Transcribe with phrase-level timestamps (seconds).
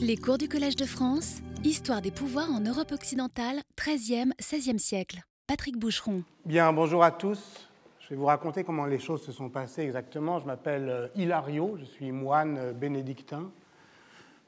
[0.00, 5.22] Les cours du Collège de France, Histoire des pouvoirs en Europe occidentale, 13e, 16e siècle.
[5.48, 6.22] Patrick Boucheron.
[6.44, 7.68] Bien, bonjour à tous.
[7.98, 10.38] Je vais vous raconter comment les choses se sont passées exactement.
[10.38, 13.50] Je m'appelle euh, Hilario, je suis moine euh, bénédictin.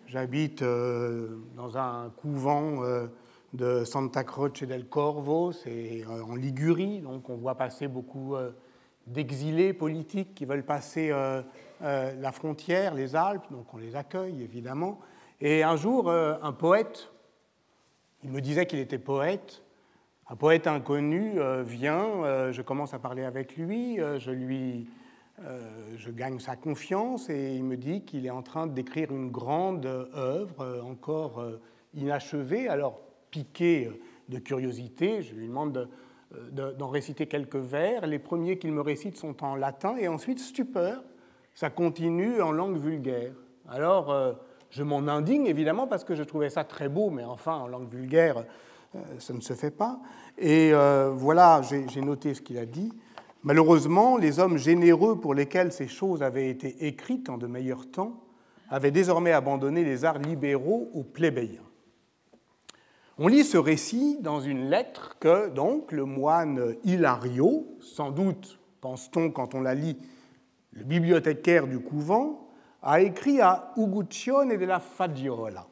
[0.07, 2.83] J'habite euh, dans un couvent
[3.53, 8.37] de Santa Croce del Corvo, c'est en Ligurie, donc on voit passer beaucoup
[9.07, 11.13] d'exilés politiques qui veulent passer
[11.81, 14.99] la frontière, les Alpes, donc on les accueille évidemment.
[15.41, 17.13] Et un jour, un poète,
[18.25, 19.63] il me disait qu'il était poète,
[20.31, 24.87] un poète inconnu euh, vient, euh, je commence à parler avec lui, euh, je lui,
[25.97, 29.87] je gagne sa confiance et il me dit qu'il est en train d'écrire une grande
[29.87, 31.41] œuvre encore
[31.95, 32.67] inachevée.
[32.67, 33.01] Alors
[33.31, 33.89] piqué
[34.29, 35.89] de curiosité, je lui demande
[36.51, 38.05] d'en réciter quelques vers.
[38.09, 41.05] Les premiers qu'il me récite sont en latin et ensuite stupeur,
[41.59, 43.33] ça continue en langue vulgaire.
[43.69, 44.37] Alors
[44.71, 47.91] je m'en indigne évidemment parce que je trouvais ça très beau, mais enfin en langue
[47.91, 48.45] vulgaire
[48.95, 49.99] euh, ça ne se fait pas.
[50.39, 52.93] Et euh, voilà, j'ai noté ce qu'il a dit.
[53.43, 58.21] Malheureusement, les hommes généreux pour lesquels ces choses avaient été écrites en de meilleurs temps
[58.71, 61.63] avaient désormais abandonné les arts libéraux aux plébéiens.
[63.19, 69.33] On lit ce récit dans une lettre que donc le moine Hilario, sans doute, pense-t-on
[69.33, 69.97] quand on la lit,
[70.73, 72.49] le bibliothécaire du couvent,
[72.83, 75.67] a écrit à Uguccione della Fagiola,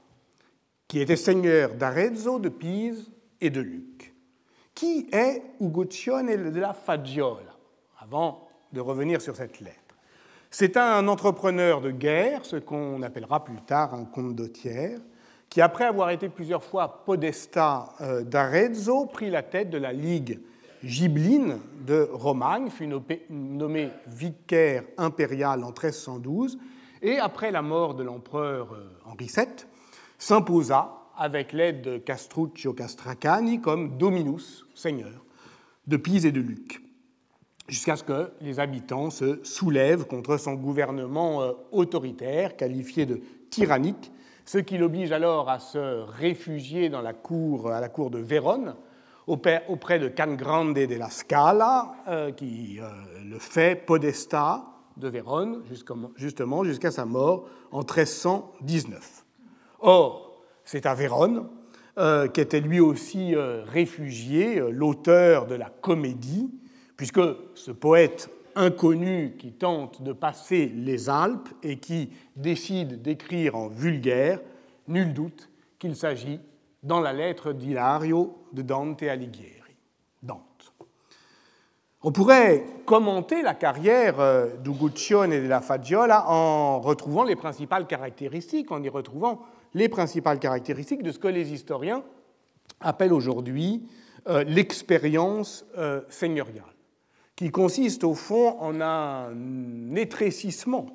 [0.89, 4.14] qui était seigneur d'Arezzo, de Pise et de Luc.
[4.74, 7.55] Qui est Uguccione della Fagiola
[7.98, 9.77] Avant de revenir sur cette lettre?
[10.50, 15.00] C'est un entrepreneur de guerre, ce qu'on appellera plus tard un condottiere,
[15.48, 20.41] qui, après avoir été plusieurs fois podestat euh, d'Arezzo, prit la tête de la Ligue
[20.84, 22.88] gibline de Romagne, fut
[23.30, 26.58] nommé vicaire impérial en 1312,
[27.02, 29.46] et après la mort de l'empereur euh, Henri VII,
[30.18, 35.24] s'imposa avec l'aide de Castruccio Castracani comme dominus, seigneur,
[35.86, 36.83] de Pise et de Luc,
[37.68, 43.20] jusqu'à ce que les habitants se soulèvent contre son gouvernement euh, autoritaire, qualifié de
[43.51, 44.12] tyrannique,
[44.45, 48.77] ce qui l'oblige alors à se réfugier à la cour de Vérone,
[49.27, 52.87] auprès de Can Grande della Scala, euh, qui euh,
[53.25, 54.64] le fait podestat
[54.97, 55.63] de Vérone,
[56.17, 59.25] justement jusqu'à sa mort en 1319.
[59.81, 61.48] Or, c'est à Vérone
[61.98, 66.51] euh, qu'était lui aussi réfugié l'auteur de la comédie,
[66.97, 67.20] puisque
[67.55, 74.41] ce poète inconnu qui tente de passer les Alpes et qui décide d'écrire en vulgaire,
[74.89, 76.41] nul doute qu'il s'agit
[76.86, 79.77] dans la lettre d'Hilario de Dante Alighieri.
[80.23, 80.73] Dante.
[82.02, 84.17] On pourrait commenter la carrière
[84.58, 89.41] d'Uguccione et de la Fagiola en retrouvant les principales caractéristiques, en y retrouvant
[89.75, 92.02] les principales caractéristiques de ce que les historiens
[92.80, 93.86] appellent aujourd'hui
[94.29, 96.64] euh, l'expérience euh, seigneuriale,
[97.36, 100.86] qui consiste au fond en un étrécissement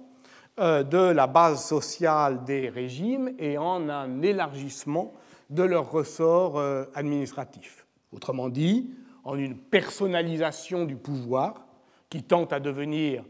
[0.60, 5.14] euh, de la base sociale des régimes et en un élargissement
[5.52, 6.60] de leur ressort
[6.96, 7.86] administratif.
[8.12, 8.90] Autrement dit,
[9.24, 11.68] en une personnalisation du pouvoir
[12.10, 13.24] qui tente à devenir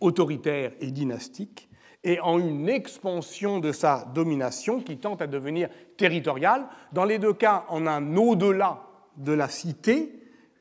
[0.00, 1.68] autoritaire et dynastique,
[2.02, 6.66] et en une expansion de sa domination qui tente à devenir territoriale.
[6.92, 8.82] Dans les deux cas, en un au-delà
[9.16, 10.12] de la cité,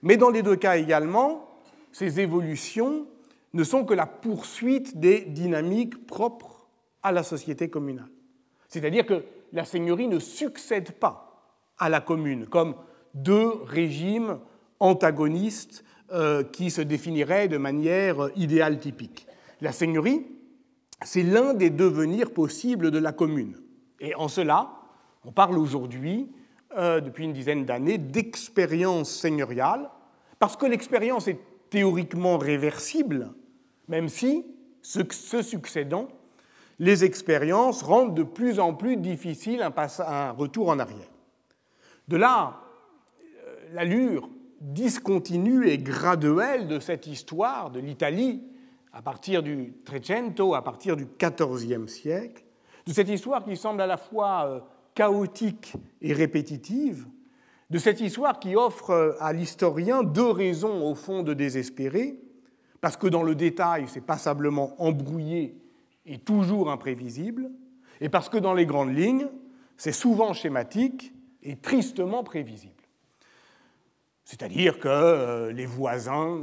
[0.01, 1.49] mais dans les deux cas également,
[1.91, 3.07] ces évolutions
[3.53, 6.67] ne sont que la poursuite des dynamiques propres
[7.03, 8.09] à la société communale.
[8.69, 12.75] C'est-à-dire que la seigneurie ne succède pas à la commune comme
[13.13, 14.39] deux régimes
[14.79, 19.27] antagonistes euh, qui se définiraient de manière idéale typique.
[19.61, 20.25] La seigneurie
[21.05, 23.57] c'est l'un des devenirs possibles de la commune.
[23.99, 24.71] Et en cela,
[25.25, 26.31] on parle aujourd'hui,
[26.77, 29.89] euh, depuis une dizaine d'années, d'expérience seigneuriale,
[30.39, 31.39] parce que l'expérience est
[31.69, 33.33] théoriquement réversible,
[33.87, 34.45] même si,
[34.81, 36.07] ce, succédant,
[36.79, 41.09] les expériences rendent de plus en plus difficile un, retour en arrière.
[42.07, 42.61] De là,
[43.21, 44.29] euh, l'allure
[44.59, 48.43] discontinue et graduelle de cette histoire de l'Italie
[48.93, 52.43] à partir du Trecento, à partir du XIVe siècle,
[52.85, 54.59] de cette histoire qui semble à la fois euh,
[54.93, 57.07] chaotique et répétitive,
[57.69, 62.19] de cette histoire qui offre euh, à l'historien deux raisons au fond de désespérer,
[62.81, 65.57] parce que dans le détail, c'est passablement embrouillé
[66.05, 67.49] et toujours imprévisible,
[68.01, 69.27] et parce que dans les grandes lignes,
[69.77, 72.73] c'est souvent schématique et tristement prévisible.
[74.25, 76.41] C'est-à-dire que les voisins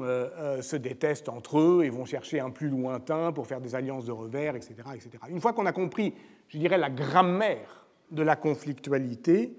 [0.61, 4.13] se détestent entre eux et vont chercher un plus lointain pour faire des alliances de
[4.13, 4.75] revers, etc.
[4.95, 5.11] etc.
[5.31, 6.15] Une fois qu'on a compris,
[6.49, 9.57] je dirais, la grammaire de la conflictualité,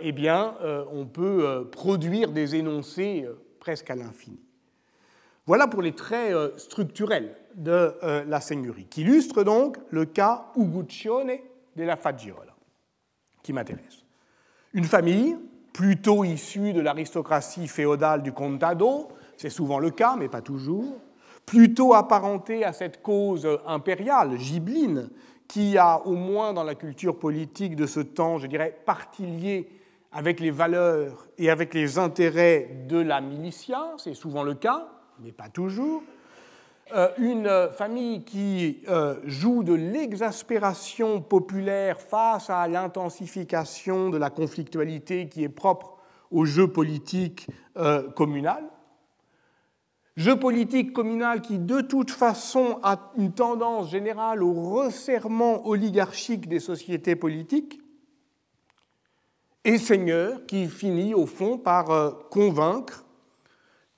[0.00, 0.56] eh bien,
[0.92, 3.26] on peut produire des énoncés
[3.60, 4.40] presque à l'infini.
[5.46, 7.94] Voilà pour les traits structurels de
[8.26, 11.38] la seigneurie, qui illustrent donc le cas Uguccione
[11.76, 12.54] de la Fagiola
[13.44, 14.04] qui m'intéresse.
[14.72, 15.36] Une famille,
[15.72, 20.98] plutôt issue de l'aristocratie féodale du contado, c'est souvent le cas, mais pas toujours,
[21.46, 25.10] plutôt apparentée à cette cause impériale, gibline,
[25.46, 29.68] qui a, au moins dans la culture politique de ce temps, je dirais, partie liée
[30.10, 34.88] avec les valeurs et avec les intérêts de la militia, c'est souvent le cas,
[35.20, 36.13] mais pas toujours, euh,
[37.18, 45.42] une famille qui euh, joue de l'exaspération populaire face à l'intensification de la conflictualité qui
[45.42, 45.96] est propre
[46.30, 48.64] au jeu politique euh, communal.
[50.16, 56.60] Jeu politique communal qui, de toute façon, a une tendance générale au resserrement oligarchique des
[56.60, 57.80] sociétés politiques,
[59.64, 63.04] et seigneur qui finit, au fond, par convaincre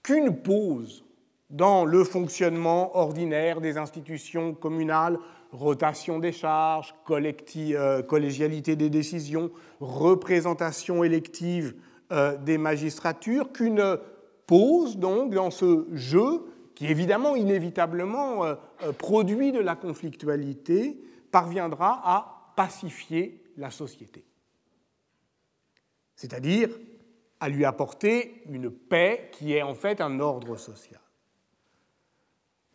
[0.02, 1.05] qu'une pause
[1.50, 5.18] dans le fonctionnement ordinaire des institutions communales,
[5.52, 9.50] rotation des charges, euh, collégialité des décisions,
[9.80, 11.74] représentation élective
[12.12, 13.98] euh, des magistratures, qu'une
[14.46, 16.44] pause donc dans ce jeu
[16.74, 18.54] qui évidemment inévitablement euh,
[18.98, 21.00] produit de la conflictualité,
[21.32, 24.24] parviendra à pacifier la société.
[26.14, 26.68] C'est-à-dire
[27.40, 31.00] à lui apporter une paix qui est en fait un ordre social.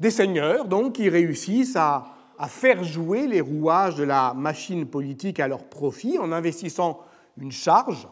[0.01, 2.07] Des seigneurs, donc, qui réussissent à,
[2.47, 7.01] faire jouer les rouages de la machine politique à leur profit en investissant
[7.37, 8.07] une charge.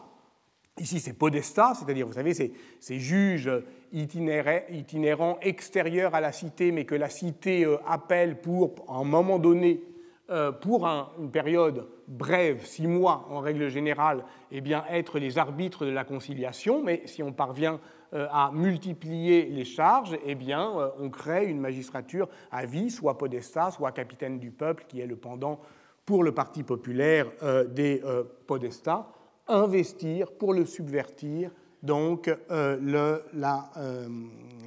[0.78, 3.50] Ici, c'est podestat, c'est-à-dire, vous savez, ces, juges
[3.90, 9.40] itinérants extérieurs à la cité, mais que la cité euh, appelle pour, à un moment
[9.40, 9.82] donné,
[10.30, 14.22] euh, pour une période brève, six mois en règle générale,
[14.52, 17.80] eh bien, être les arbitres de la conciliation, mais si on parvient
[18.12, 23.92] à multiplier les charges, eh euh, on crée une magistrature à vie, soit podestat, soit
[23.92, 25.60] capitaine du peuple, qui est le pendant
[26.04, 28.02] pour le Parti populaire euh, des
[28.46, 29.08] podestats,
[29.46, 31.50] investir pour le subvertir,
[31.82, 32.30] donc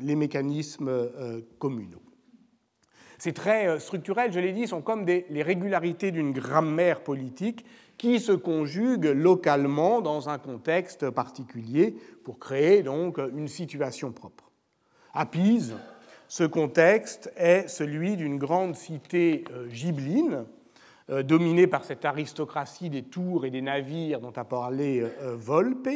[0.02, 1.10] les mécanismes
[1.60, 2.02] communaux.
[3.18, 7.66] Ces traits structurels, je l'ai dit, sont comme les régularités d'une grammaire politique
[7.98, 14.52] qui se conjuguent localement dans un contexte particulier pour créer donc une situation propre.
[15.14, 15.76] À Pise,
[16.28, 20.46] ce contexte est celui d'une grande cité euh, gibline,
[21.10, 25.90] euh, dominée par cette aristocratie des tours et des navires dont a parlé euh, Volpe,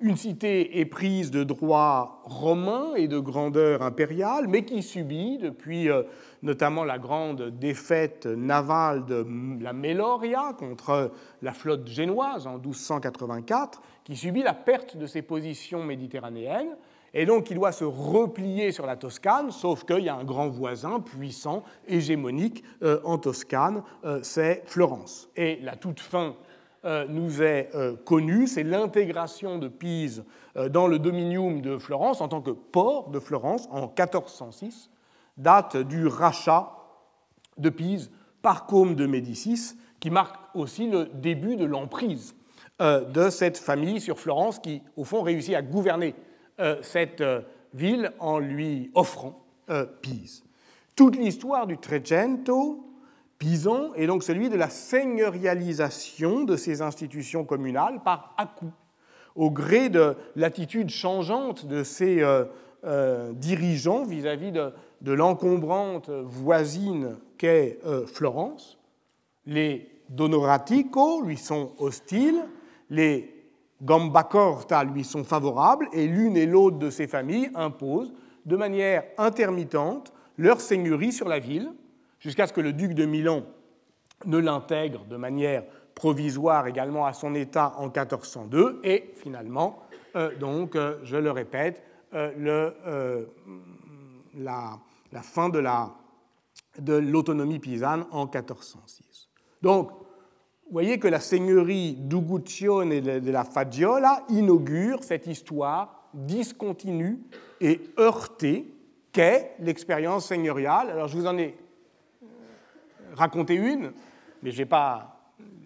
[0.00, 6.02] une cité éprise de droit romain et de grandeur impériale, mais qui subit, depuis euh,
[6.42, 9.26] notamment la grande défaite navale de
[9.60, 11.12] la Meloria contre
[11.42, 16.76] la flotte génoise en 1284, qui subit la perte de ses positions méditerranéennes,
[17.14, 20.48] et donc qui doit se replier sur la Toscane, sauf qu'il y a un grand
[20.48, 25.28] voisin puissant, hégémonique euh, en Toscane, euh, c'est Florence.
[25.36, 26.47] Et la toute fin euh,
[26.84, 30.24] nous est euh, connu, c'est l'intégration de Pise
[30.56, 34.90] euh, dans le dominium de Florence en tant que port de Florence en 1406,
[35.36, 36.72] date du rachat
[37.56, 38.10] de Pise
[38.42, 42.34] par Côme de Médicis, qui marque aussi le début de l'emprise
[42.80, 46.14] de cette famille sur Florence qui, au fond, réussit à gouverner
[46.80, 47.24] cette
[47.74, 49.44] ville en lui offrant
[50.00, 50.44] Pise.
[50.94, 52.87] Toute l'histoire du Trecento
[53.38, 58.72] Pisan est donc celui de la seigneurialisation de ces institutions communales par à-coup,
[59.36, 62.44] au gré de l'attitude changeante de ces euh,
[62.84, 64.72] euh, dirigeants vis-à-vis de,
[65.12, 68.78] l'encombrante voisine qu'est euh, Florence.
[69.46, 72.44] Les Donoratico lui sont hostiles,
[72.90, 73.34] les
[73.82, 78.12] Gambacorta lui sont favorables, et l'une et l'autre de ces familles imposent
[78.46, 81.70] de manière intermittente leur seigneurie sur la ville,
[82.18, 83.44] jusqu'à ce que le duc de Milan
[84.26, 89.82] ne l'intègre de manière provisoire également à son État en 1402, et finalement,
[90.16, 91.82] euh, donc, euh, je le répète,
[92.14, 93.24] euh,
[94.34, 94.78] la,
[95.22, 95.58] fin de
[96.92, 99.28] l'autonomie pisane en 1406.
[99.60, 107.18] Donc, vous voyez que la seigneurie d'Uguccione et de la Fagiola inaugure cette histoire discontinue
[107.60, 108.72] et heurtée
[109.12, 110.90] qu'est l'expérience seigneuriale.
[110.90, 111.56] Alors, je vous en ai
[113.18, 113.92] raconter une,
[114.42, 115.18] mais je ne vais pas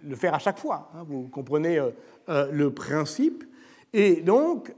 [0.02, 0.90] le faire à chaque fois.
[0.94, 1.90] Hein, vous comprenez euh,
[2.28, 3.44] euh, le principe.
[3.92, 4.74] Et donc,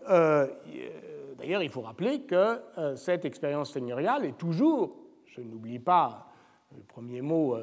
[1.38, 2.59] d'ailleurs, il faut rappeler que
[2.97, 6.26] cette expérience seigneuriale est toujours, je n'oublie pas
[6.75, 7.57] le premier mot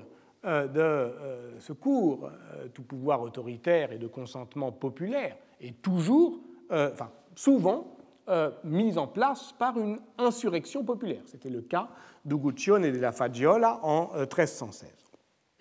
[0.45, 1.11] de
[1.59, 2.31] ce cours,
[2.73, 6.39] tout pouvoir autoritaire et de consentement populaire, est toujours,
[6.69, 7.97] enfin, souvent
[8.29, 11.23] euh, mise en place par une insurrection populaire.
[11.25, 11.89] C'était le cas
[12.23, 14.89] d'Uguccione et de la Fagiola en 1316.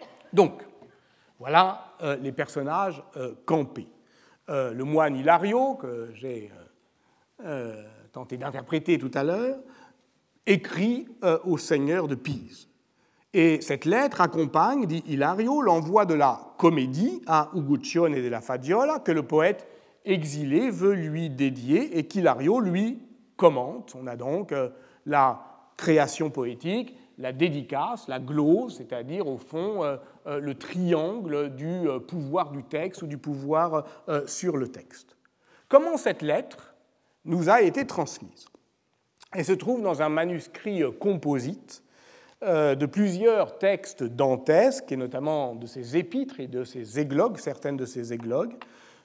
[0.00, 0.62] Euh, Donc,
[1.38, 3.02] voilà euh, les personnages
[3.46, 3.88] campés.
[4.48, 6.50] le moine Hilario, que j'ai
[8.12, 9.58] tenté d'interpréter tout à l'heure,
[10.44, 11.08] écrit
[11.44, 12.68] au seigneur de Pise.
[13.32, 18.40] Et cette lettre accompagne, dit Hilario, l'envoi de la comédie à Uguccione et de la
[18.40, 19.66] Fagiola que le poète
[20.04, 22.98] exilé veut lui dédier et qu'Hilario lui
[23.36, 23.94] commente.
[23.98, 24.68] On a donc euh,
[25.06, 25.40] la
[25.76, 32.50] création poétique, la dédicace, la glose, c'est-à-dire au fond euh, euh, le triangle du pouvoir
[32.50, 33.84] du texte ou du pouvoir
[34.26, 35.16] sur le texte.
[35.68, 36.74] Comment cette lettre
[37.24, 38.46] nous a été transmise?
[39.32, 41.82] Elle se trouve dans un manuscrit composite
[42.42, 47.84] de plusieurs textes dantesques, et notamment de ses épîtres et de ses églogues, certaines de
[47.84, 48.54] ses églogues,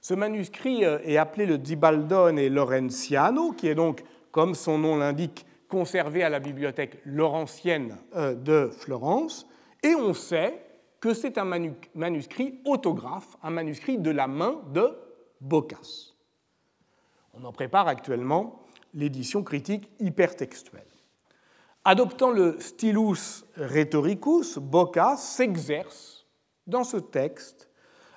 [0.05, 5.47] ce manuscrit euh, est appelé le Zibaldone Lorenziano, qui est donc, comme son nom l'indique,
[5.67, 9.47] conservé à la bibliothèque laurentienne euh, de Florence,
[9.81, 10.63] et on sait
[10.99, 14.95] que c'est un manuscrit autographe, un manuscrit de la main de
[15.41, 16.13] Boccace.
[17.33, 18.59] On en prépare actuellement
[18.93, 20.85] l'édition critique hypertextuelle.
[21.83, 26.27] Adoptant le stylus rhetoricus, Boccace s'exerce
[26.67, 27.64] dans ce texte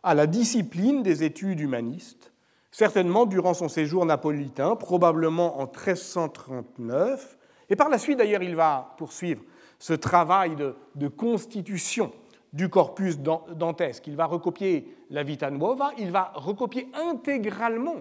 [0.09, 2.33] à la discipline des études humanistes,
[2.71, 7.37] certainement durant son séjour napolitain, probablement en 1339.
[7.69, 9.43] Et par la suite, d'ailleurs, il va poursuivre
[9.79, 12.11] ce travail de, constitution
[12.55, 14.07] du corpus dantesque.
[14.07, 17.97] Il va recopier la Vita Nuova, il va recopier intégralement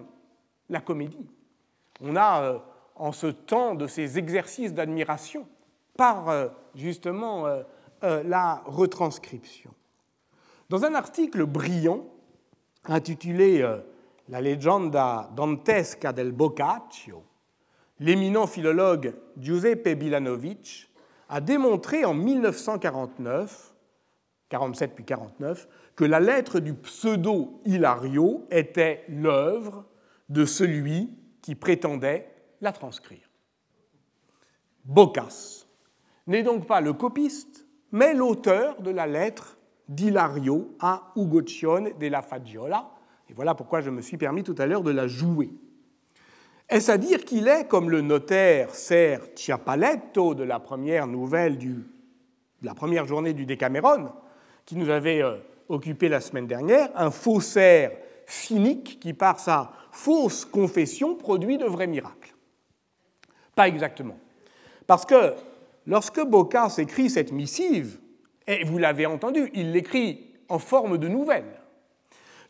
[0.70, 1.28] la comédie.
[2.00, 2.58] On a, euh,
[2.94, 5.46] en ce temps de ces exercices d'admiration,
[5.94, 7.62] par euh, justement euh,
[8.00, 9.74] la retranscription.
[10.68, 12.04] Dans un article brillant
[12.84, 13.78] intitulé euh,
[14.28, 17.22] La legenda dantesca del Boccaccio,
[18.00, 20.90] l'éminent philologue Giuseppe Bilanovic
[21.30, 23.74] a démontré en 1949,
[24.50, 29.86] 47 puis 49, que la lettre du pseudo Hilario était l'œuvre
[30.28, 31.10] de celui
[31.40, 33.30] qui prétendait la transcrire.
[34.84, 35.66] Boccace
[36.26, 39.57] n'est donc pas le copiste, mais l'auteur de la lettre
[39.88, 42.90] d'Hilario à Ugoccione della Fagiola.
[43.28, 45.50] Et voilà pourquoi je me suis permis tout à l'heure de la jouer.
[46.68, 51.72] Est-ce à dire qu'il est, comme le notaire Ser Chiapaletto de la première nouvelle du,
[51.72, 54.12] de la première journée du Décameron,
[54.66, 55.36] qui nous avait euh,
[55.68, 57.92] occupé la semaine dernière, un faussaire
[58.26, 62.34] cynique qui, par sa fausse confession, produit de vrais miracles?
[63.54, 64.18] Pas exactement.
[64.86, 65.34] Parce que
[65.86, 67.98] lorsque Boccace écrit cette missive,
[68.48, 71.60] et vous l'avez entendu, il l'écrit en forme de nouvelle.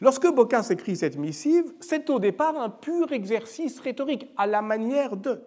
[0.00, 5.16] Lorsque Boccace écrit cette missive, c'est au départ un pur exercice rhétorique, à la manière
[5.16, 5.42] de.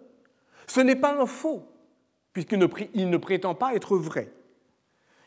[0.66, 1.66] Ce n'est pas un faux,
[2.34, 4.30] puisqu'il ne, prétend pas être vrai.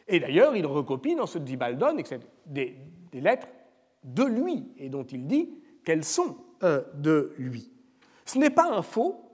[0.08, 2.03] Et d'ailleurs, il recopie dans ce Dibaldone
[2.46, 2.77] des,
[3.12, 3.48] des, lettres
[4.03, 5.50] de lui, et dont il dit
[5.84, 7.72] qu'elles sont de lui.
[8.25, 9.25] Ce n'est pas un faux,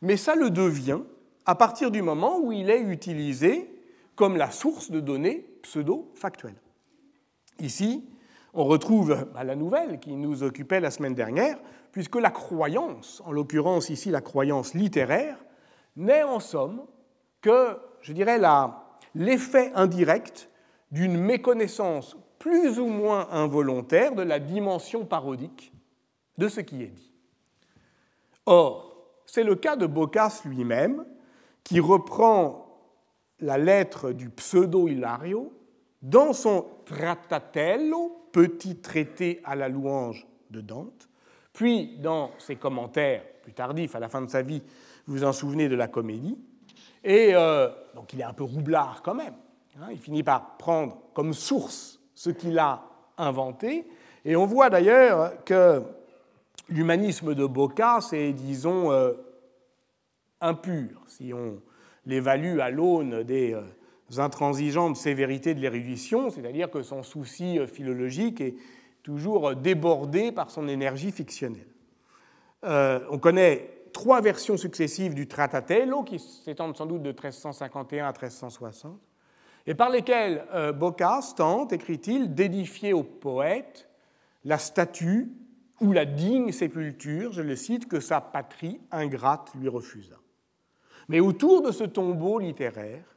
[0.00, 1.00] mais ça le devient
[1.44, 3.75] à partir du moment où il est utilisé
[4.16, 6.60] comme la source de données pseudo-factuelles.
[7.60, 8.04] Ici,
[8.54, 11.58] on retrouve bah, la nouvelle qui nous occupait la semaine dernière,
[11.92, 15.36] puisque la croyance, en l'occurrence ici la croyance littéraire,
[15.96, 16.82] n'est en somme
[17.42, 18.40] que, je dirais,
[19.14, 20.50] l'effet indirect
[20.90, 25.72] d'une méconnaissance plus ou moins involontaire de la dimension parodique
[26.38, 27.12] de ce qui est dit.
[28.46, 28.96] Or,
[29.26, 31.04] c'est le cas de Boccace lui-même,
[31.64, 32.65] qui reprend
[33.40, 35.52] la lettre du pseudo-Hilario
[36.02, 41.08] dans son Trattatello, petit traité à la louange de Dante,
[41.52, 44.62] puis dans ses commentaires plus tardifs à la fin de sa vie,
[45.06, 46.38] vous vous en souvenez de la comédie,
[47.02, 49.34] et euh, donc il est un peu roublard quand même.
[49.80, 49.88] Hein.
[49.90, 52.82] il finit par prendre comme source ce qu'il a
[53.18, 53.86] inventé,
[54.24, 55.82] et on voit d'ailleurs que
[56.68, 59.12] l'humanisme de Bocca, c'est, disons, euh,
[60.40, 61.60] impur, si on
[62.06, 63.62] l'évalue à l'aune des euh,
[64.18, 68.54] intransigeantes sévérités de l'érudition, c'est-à-dire que son souci euh, philologique est
[69.02, 71.66] toujours euh, débordé par son énergie fictionnelle.
[72.62, 78.98] on connaît trois versions successives du Trattatello, qui s'étendent sans doute de 1351 à 1360,
[79.68, 80.44] et par lesquelles
[80.76, 83.88] Boccace tente, écrit-il, d'édifier au poète
[84.44, 85.32] la statue
[85.80, 90.16] ou la digne sépulture, je le cite, que sa patrie ingrate lui refusa.
[91.08, 93.16] Mais autour de ce tombeau littéraire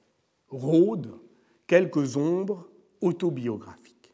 [0.49, 1.19] rôdent
[1.67, 2.67] quelques ombres
[3.01, 4.13] autobiographiques.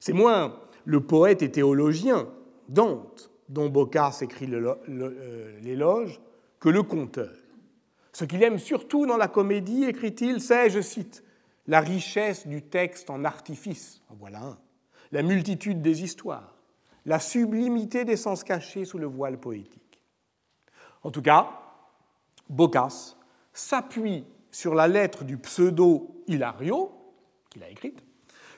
[0.00, 2.28] C'est moins le poète et théologien
[2.68, 6.20] Dante dont Boccace écrit euh, l'éloge
[6.60, 7.34] que le conteur.
[8.12, 11.24] Ce qu'il aime surtout dans la comédie, écrit-il, c'est, je cite,
[11.66, 14.58] la richesse du texte en artifice, en voilà un,
[15.12, 16.54] la multitude des histoires,
[17.06, 20.00] la sublimité des sens cachés sous le voile poétique.
[21.02, 21.63] En tout cas,
[22.48, 23.16] Boccace
[23.52, 26.92] s'appuie sur la lettre du pseudo Hilario,
[27.50, 28.02] qu'il a écrite,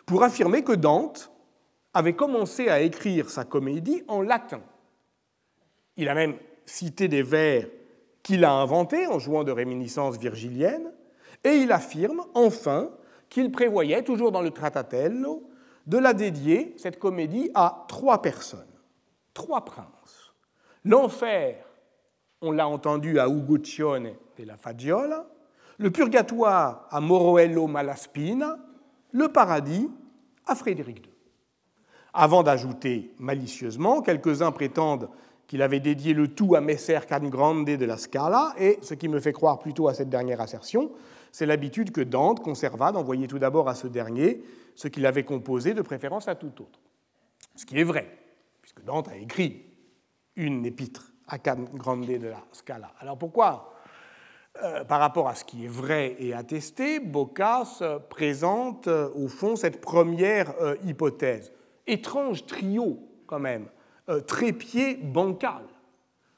[0.04, 1.30] pour affirmer que Dante
[1.94, 4.60] avait commencé à écrire sa comédie en latin.
[5.96, 7.66] Il a même cité des vers
[8.22, 10.92] qu'il a inventés en jouant de réminiscences virgiliennes,
[11.44, 12.90] et il affirme enfin
[13.28, 15.48] qu'il prévoyait, toujours dans le Trattatello,
[15.86, 18.66] de la dédier, cette comédie, à trois personnes,
[19.32, 20.34] trois princes.
[20.84, 21.65] L'enfer,
[22.42, 24.12] on l'a entendu à Uguccione
[24.44, 25.26] la Fagiola,
[25.78, 28.58] le purgatoire à Moroello Malaspina,
[29.12, 29.88] le paradis
[30.46, 31.12] à Frédéric II.
[32.12, 35.10] Avant d'ajouter malicieusement, quelques-uns prétendent
[35.46, 39.20] qu'il avait dédié le tout à Messer Grande de la Scala, et ce qui me
[39.20, 40.92] fait croire plutôt à cette dernière assertion,
[41.30, 44.42] c'est l'habitude que Dante conserva d'envoyer tout d'abord à ce dernier
[44.74, 46.80] ce qu'il avait composé de préférence à tout autre.
[47.54, 48.18] Ce qui est vrai,
[48.60, 49.62] puisque Dante a écrit
[50.34, 52.92] une épître à Grande de la Scala.
[53.00, 53.76] Alors pourquoi?
[54.62, 59.54] Euh, par rapport à ce qui est vrai et attesté, Boccace présente euh, au fond
[59.54, 61.52] cette première euh, hypothèse.
[61.86, 63.66] Étrange trio quand même,
[64.26, 65.62] trépied bancal.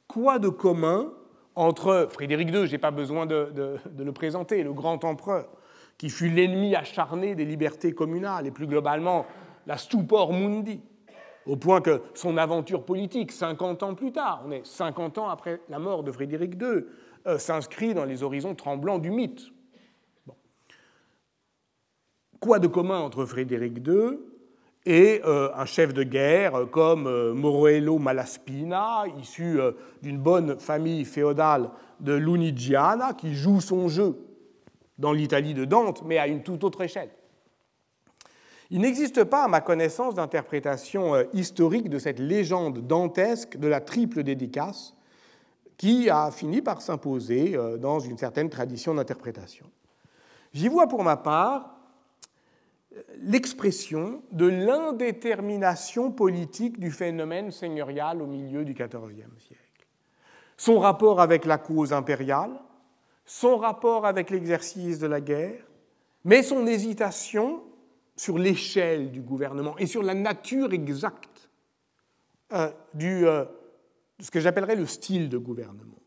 [0.08, 1.12] Quoi de commun
[1.54, 5.48] entre Frédéric II, je n'ai pas besoin de, de, le présenter, le grand empereur,
[5.96, 9.26] qui fut l'ennemi acharné des libertés communales et plus globalement
[9.66, 10.80] la stupor mundi,
[11.48, 15.60] au point que son aventure politique, 50 ans plus tard, on est 50 ans après
[15.70, 16.84] la mort de Frédéric II,
[17.26, 19.46] euh, s'inscrit dans les horizons tremblants du mythe.
[22.38, 24.18] Quoi de commun entre Frédéric II
[24.86, 29.58] et euh, un chef de guerre comme euh, Moroello Malaspina, issu
[30.02, 34.16] d'une bonne famille féodale de Lunigiana, qui joue son jeu
[34.98, 37.10] dans l'Italie de Dante, mais à une toute autre échelle?
[38.70, 44.22] Il n'existe pas, à ma connaissance, d'interprétation historique de cette légende dantesque de la triple
[44.22, 44.94] dédicace
[45.78, 49.64] qui a fini par s'imposer euh, dans une certaine tradition d'interprétation.
[50.52, 51.76] J'y vois pour ma part
[52.94, 59.86] euh, l'expression de l'indétermination politique du phénomène seigneurial au milieu du XIVe siècle.
[60.56, 62.60] Son rapport avec la cause impériale,
[63.24, 65.62] son rapport avec l'exercice de la guerre,
[66.24, 67.62] mais son hésitation
[68.18, 71.48] sur l'échelle du gouvernement et sur la nature exacte
[72.52, 73.24] euh, du,
[74.18, 75.98] ce que j'appellerais le style de gouvernement.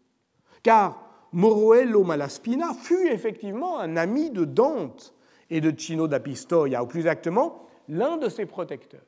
[0.62, 5.14] Car Moroello Malaspina fut effectivement un ami de Dante
[5.50, 9.06] et de Cino da Pistoia, ou plus exactement l'un de ses protecteurs.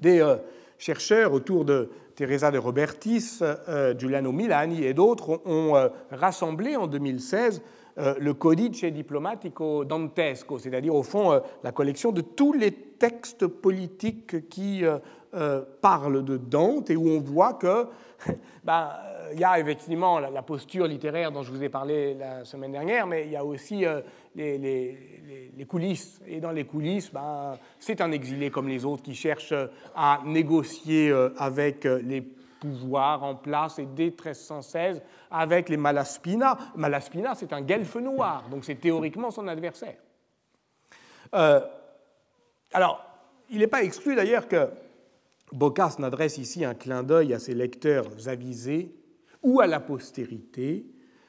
[0.00, 0.36] Des euh,
[0.78, 7.62] chercheurs autour de Teresa de Robertis, euh, Giuliano Milani et d'autres ont rassemblé en 2016
[7.96, 14.84] le Codice Diplomatico Dantesco, c'est-à-dire au fond la collection de tous les textes politiques qui
[15.36, 17.88] euh, parle de Dante et où on voit que
[18.64, 18.90] ben,
[19.34, 23.24] y a effectivement la, posture littéraire dont je vous ai parlé la semaine dernière, mais
[23.24, 24.00] il y a aussi euh,
[24.36, 26.20] les, coulisses.
[26.28, 29.52] Et dans les coulisses, ben, c'est un exilé comme les autres qui cherche
[29.96, 32.22] à négocier euh, avec les
[32.64, 36.56] pouvoirs en place et dès 1316 avec les Malaspina.
[36.76, 39.96] Malaspina, c'est un guelfe noir, donc c'est théoriquement son adversaire.
[42.72, 43.04] alors,
[43.50, 44.70] il n'est pas exclu d'ailleurs que
[45.52, 48.94] Boccace n'adresse ici un clin d'œil à ses lecteurs avisés
[49.42, 50.86] ou à la postérité,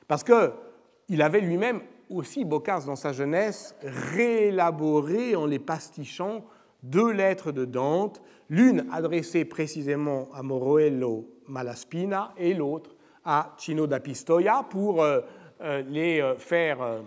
[0.08, 6.46] parce qu'il avait lui-même aussi, Boccace, dans sa jeunesse, réélaboré en les pastichant
[6.86, 14.00] deux lettres de Dante, l'une adressée précisément à Moroello Malaspina et l'autre à Cino da
[14.00, 15.22] Pistoia pour euh,
[15.62, 17.02] euh, les euh, faire,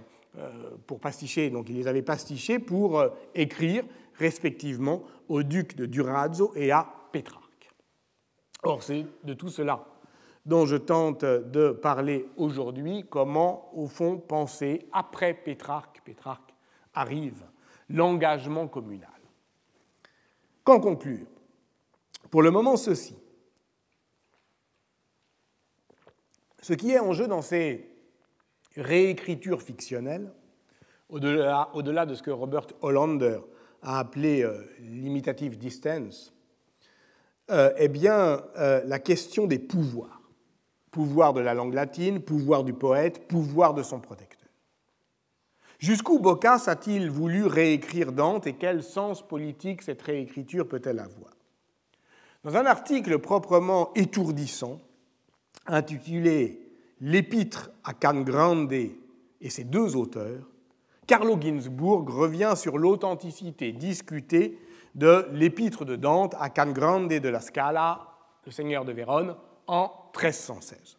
[0.87, 3.03] pour pasticher, donc il les avait pastichés pour
[3.35, 3.83] écrire
[4.15, 7.73] respectivement au duc de Durazzo et à Pétrarque.
[8.63, 9.85] Or, c'est de tout cela
[10.47, 16.55] dont je tente de parler aujourd'hui, comment, au fond, penser après Pétrarque, Pétrarque
[16.95, 17.45] arrive,
[17.91, 19.18] l'engagement communal.
[20.69, 21.25] Qu'en conclure?
[22.31, 23.17] Pour le moment, ceci.
[26.61, 27.89] Ce qui est en jeu dans ces
[28.77, 30.31] réécritures fictionnelles,
[31.09, 33.41] au-delà, de ce que Robert Hollander
[33.81, 36.35] a appelé euh, l'imitative distance,
[37.49, 40.21] eh bien, la question des pouvoirs.
[40.91, 44.38] Pouvoir de la langue latine, pouvoir du poète, pouvoir de son protecteur.
[45.79, 51.33] Jusqu'où Boccace a-t-il voulu réécrire Dante et quel sens politique cette réécriture peut-elle avoir?
[52.43, 54.81] Dans un article proprement étourdissant,
[55.67, 56.65] intitulé
[57.01, 60.49] L'épître à Can Grande et ses deux auteurs,
[61.07, 64.59] Carlo Ginzburg revient sur l'authenticité discutée
[64.97, 68.01] de l'épître de Dante à Can Grande de la Scala,
[68.45, 69.37] le seigneur de Vérone,
[69.69, 70.98] en 1316.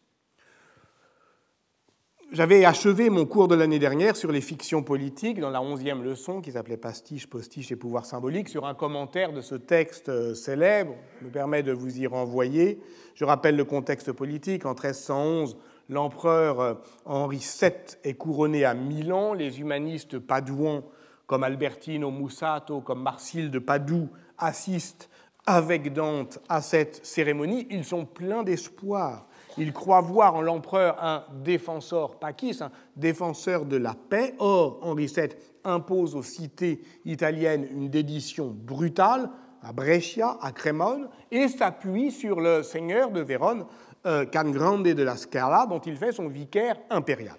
[2.31, 6.41] J'avais achevé mon cours de l'année dernière sur les fictions politiques dans la onzième leçon
[6.41, 10.93] qui s'appelait Pastiche, postiche et pouvoir symbolique sur un commentaire de ce texte euh, célèbre.
[11.19, 12.79] Je me permet de vous y renvoyer.
[13.15, 14.67] Je rappelle le contexte politique.
[14.67, 15.57] En 1311,
[15.89, 16.73] L'empereur euh,
[17.05, 17.71] Henri VII
[18.03, 19.33] est couronné à Milan.
[19.33, 20.83] Les humanistes padouans
[21.25, 25.09] comme Albertino Mussato, comme Marcille de Padoue assistent
[25.47, 27.67] avec Dante à cette cérémonie.
[27.71, 29.27] Ils sont pleins d'espoir.
[29.57, 34.35] Ils croient voir en l'empereur un défenseur pacis, un défenseur de la paix.
[34.39, 35.29] Or, Henri VII
[35.63, 39.29] impose aux cités italiennes une dédition brutale
[39.61, 43.65] à Brescia, à Crémone, et s'appuie sur le seigneur de Vérone,
[44.05, 47.35] euh, Can Grande de la Scala, dont il fait son vicaire impérial.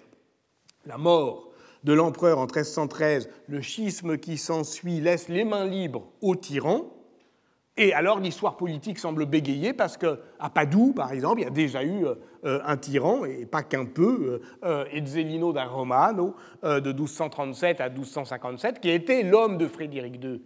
[0.85, 1.49] La mort
[1.83, 6.85] de l'empereur en 1313, le schisme qui s'ensuit laisse les mains libres aux tyrans,
[7.77, 10.17] et alors l'histoire politique semble bégayer parce qu'à
[10.53, 14.41] Padoue, par exemple, il y a déjà eu euh, un tyran, et pas qu'un peu,
[14.63, 20.41] euh, Ezzelino da Romano, de 1237 à 1257, qui était l'homme de Frédéric II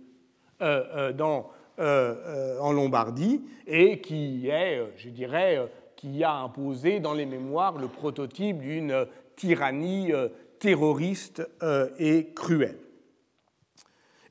[1.80, 5.60] en Lombardie, et qui est, je dirais,
[5.96, 12.80] qui a imposé dans les mémoires le prototype d'une tyrannie euh, terroriste euh, et cruelle.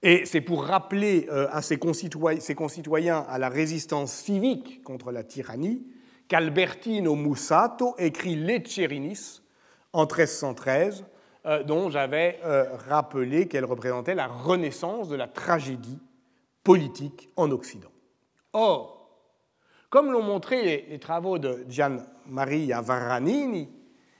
[0.06, 5.86] Et c'est pour rappeler euh, à ses concitoyens, à la résistance civique contre la tyrannie
[6.28, 9.40] qu'Albertino Mussato écrit Lecerinis
[9.92, 11.04] en 1313,
[11.66, 12.40] dont j'avais
[12.88, 16.00] rappelé qu'elle représentait la renaissance de la tragédie
[16.64, 17.90] politique en Occident.
[18.54, 18.94] Or,
[19.90, 23.68] comme l'ont montré les, travaux de Gian Maria Varranini,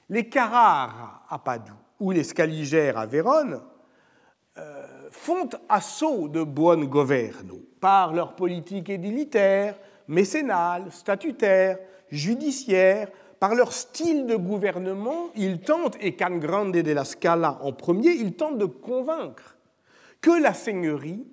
[0.08, 3.60] les Carrara à Padoue ou les Scaligères à Vérone
[4.58, 11.78] euh, font assaut de buon governo par leur politique édilitaire, mécénale, statutaire,
[12.10, 17.72] judiciaire, par leur style de gouvernement, ils tentent, et Can Grande de la Scala en
[17.72, 19.56] premier, ils tentent de convaincre
[20.20, 21.24] que la seigneurie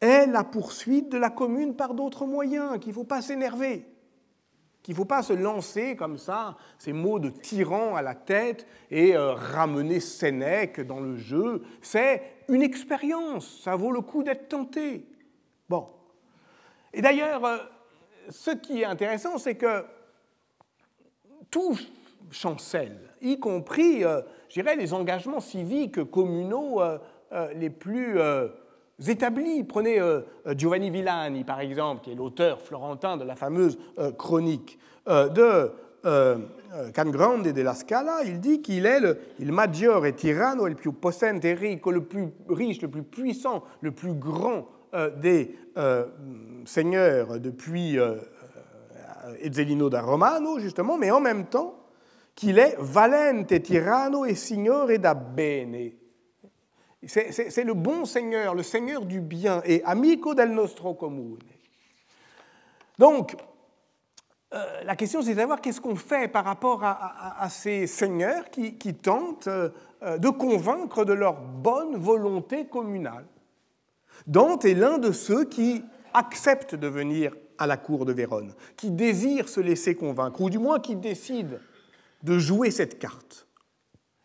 [0.00, 3.86] est la poursuite de la commune par d'autres moyens, qu'il ne faut pas s'énerver,
[4.88, 8.66] qu'il ne faut pas se lancer comme ça, ces mots de tyran à la tête
[8.90, 11.62] et euh, ramener Sénèque dans le jeu.
[11.82, 15.04] C'est une expérience, ça vaut le coup d'être tenté.
[15.68, 15.88] Bon.
[16.94, 17.58] Et d'ailleurs, euh,
[18.30, 19.84] ce qui est intéressant, c'est que
[21.50, 21.78] tout
[22.30, 26.80] chancelle, y compris, euh, je dirais, les engagements civiques communaux
[27.54, 28.18] les plus
[29.06, 29.64] établis.
[29.64, 34.12] Prenez euh, euh, Giovanni Villani, par exemple, qui est l'auteur florentin de la fameuse euh,
[34.12, 35.72] chronique de
[36.04, 38.18] Can Grande de la Scala.
[38.26, 42.28] Il dit qu'il est le il maggiore tyranno, le plus possente et rico, le plus
[42.50, 44.68] riche, le plus puissant, le plus grand
[45.16, 45.56] des
[46.66, 47.96] seigneurs depuis
[49.40, 51.74] Ezzelino da Romano, justement, mais en même temps
[52.34, 55.92] qu'il est valente tyranno et signore da bene,
[57.06, 61.38] c'est le bon Seigneur, le Seigneur du bien, et amico del nostro comune.
[62.98, 63.36] Donc,
[64.54, 68.94] euh, la question, c'est de savoir qu'est-ce qu'on fait par rapport à, ces seigneurs qui,
[68.94, 69.70] tentent euh,
[70.18, 73.26] de convaincre de leur bonne volonté communale.
[74.26, 75.84] Dante est l'un de ceux qui
[76.14, 80.58] acceptent de venir à la cour de Vérone, qui désirent se laisser convaincre, ou du
[80.58, 81.58] moins qui décident
[82.22, 83.47] de jouer cette carte.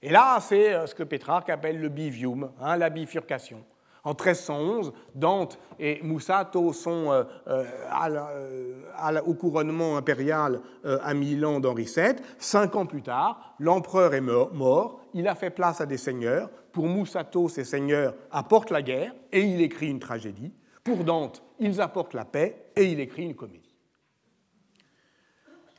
[0.05, 3.63] Et là, c'est euh, ce que Pétrarque appelle le bivium, hein, la bifurcation.
[4.03, 12.15] En 1311, Dante et Mussato sont euh, euh, au couronnement impérial à Milan d'Henri VII.
[12.37, 16.49] Cinq ans plus tard, l'empereur est mort, il a fait place à des seigneurs.
[16.73, 20.51] Pour Mussato, ces seigneurs apportent la guerre et il écrit une tragédie.
[20.83, 23.62] Pour Dante, ils apportent la paix et il écrit une comédie.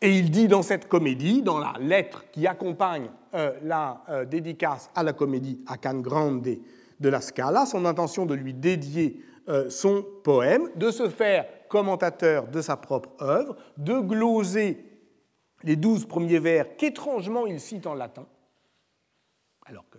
[0.01, 4.91] Et il dit dans cette comédie, dans la lettre qui accompagne euh, la euh, dédicace
[4.95, 6.43] à la comédie à Can Grande
[7.01, 12.49] de la Scala, son intention de lui dédier euh, son poème, de se faire commentateur
[12.49, 14.85] de sa propre œuvre, de gloser
[15.63, 18.27] les douze premiers vers qu'étrangement il cite en latin,
[19.67, 19.99] alors que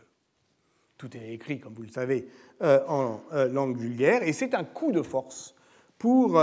[0.97, 2.27] tout est écrit, comme vous le savez,
[2.61, 5.55] en langue vulgaire, et c'est un coup de force
[5.97, 6.39] pour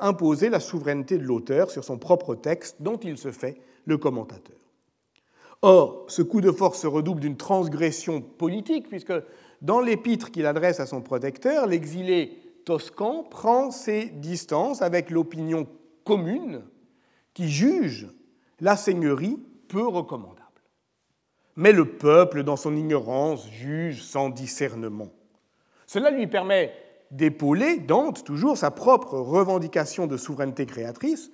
[0.00, 4.56] imposer la souveraineté de l'auteur sur son propre texte dont il se fait le commentateur.
[5.62, 9.12] Or, ce coup de force se redouble d'une transgression politique, puisque
[9.62, 15.66] dans l'épître qu'il adresse à son protecteur, l'exilé toscan prend ses distances avec l'opinion
[16.04, 16.62] commune
[17.34, 18.08] qui juge
[18.60, 20.42] la seigneurie peu recommandable.
[21.56, 25.10] Mais le peuple, dans son ignorance, juge sans discernement.
[25.86, 26.72] Cela lui permet
[27.10, 31.30] d'épauler, Dante, toujours sa propre revendication de souveraineté créatrice,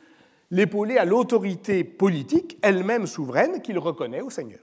[0.50, 4.60] l'épauler à l'autorité politique, elle-même souveraine, qu'il reconnaît au Seigneur.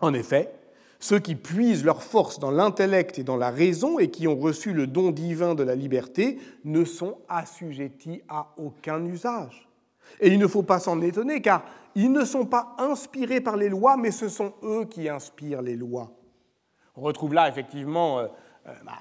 [0.00, 0.52] En effet,
[0.98, 4.74] ceux qui puisent leur force dans l'intellect et dans la raison et qui ont reçu
[4.74, 9.66] le don divin de la liberté ne sont assujettis à aucun usage.
[10.20, 13.70] Et il ne faut pas s'en étonner car ils ne sont pas inspirés par les
[13.70, 16.12] lois, mais ce sont eux qui inspirent les lois.
[16.96, 18.26] On retrouve là effectivement euh,
[18.66, 18.92] euh, bah,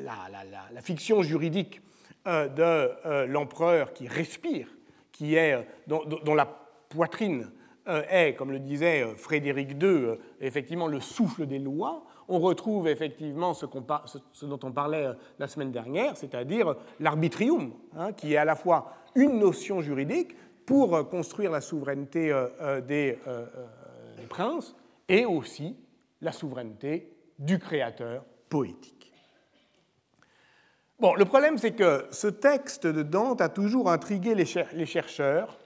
[0.00, 1.80] la, fiction juridique
[2.26, 4.68] euh, de l'empereur qui respire,
[5.12, 6.46] qui est, dont la
[6.88, 7.50] poitrine
[7.88, 12.38] euh, est, comme le disait euh, Frédéric II, euh, effectivement le souffle des lois, on
[12.38, 13.66] retrouve effectivement ce,
[14.46, 15.08] dont on parlait
[15.40, 21.08] la semaine dernière, c'est-à-dire l'arbitrium, hein, qui est à la fois une notion juridique pour
[21.08, 22.32] construire la souveraineté
[22.86, 23.18] des
[24.28, 24.76] princes
[25.08, 25.76] et aussi
[26.20, 29.01] la souveraineté du créateur poétique.
[31.02, 35.58] Bon, le problème, c'est que ce texte de Dante a toujours intrigué les chercheurs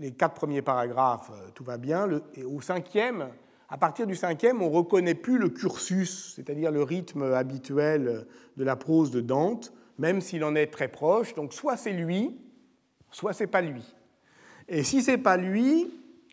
[0.00, 2.08] les quatre premiers paragraphes, euh, tout va bien.
[2.34, 3.28] et au cinquième,
[3.68, 8.64] à partir du cinquième, on ne reconnaît plus le cursus, c'est-à-dire le rythme habituel de
[8.64, 11.34] la prose de Dante, même s'il en est très proche.
[11.34, 12.36] Donc soit c'est lui,
[13.10, 13.94] soit c'est pas lui.
[14.68, 15.88] Et si c'est pas lui,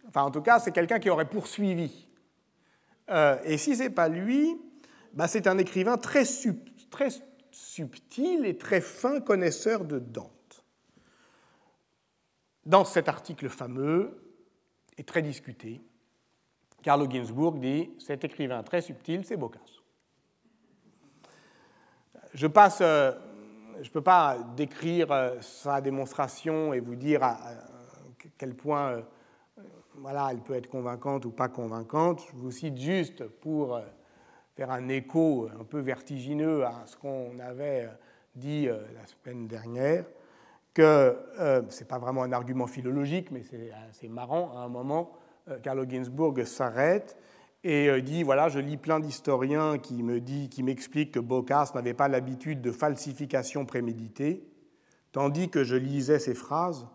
[0.07, 2.07] enfin en tout cas c'est quelqu'un qui aurait poursuivi.
[3.11, 4.57] Euh, et si c'est pas lui,
[5.13, 6.23] bah, c'est un écrivain très,
[6.89, 7.09] très
[7.53, 10.65] subtil et très fin connaisseur de Dante
[12.65, 14.17] dans cet article fameux
[14.97, 15.81] et très discuté,
[16.81, 19.81] Carlo Ginzburg dit cet écrivain très subtil, c'est Boccace.
[22.33, 23.11] Je passe, euh,
[23.81, 27.37] je ne peux pas décrire euh, sa démonstration et vous dire à
[28.37, 29.01] quel point euh,
[29.95, 32.25] voilà, elle peut être convaincante ou pas convaincante.
[32.31, 33.79] Je vous cite juste pour
[34.55, 37.89] faire un écho un peu vertigineux à ce qu'on avait
[38.35, 40.05] dit la semaine dernière
[40.73, 43.43] que euh, ce n'est pas vraiment un argument philologique, mais
[43.91, 44.51] c'est marrant.
[44.57, 45.11] À un moment,
[45.49, 47.17] euh, Carlo Ginzburg s'arrête
[47.63, 51.75] et euh, dit voilà, je lis plein d'historiens qui me dit, qui m'expliquent que Boccace
[51.75, 54.43] n'avait pas l'habitude de falsification préméditée,
[55.11, 56.87] tandis que je lisais ces phrases,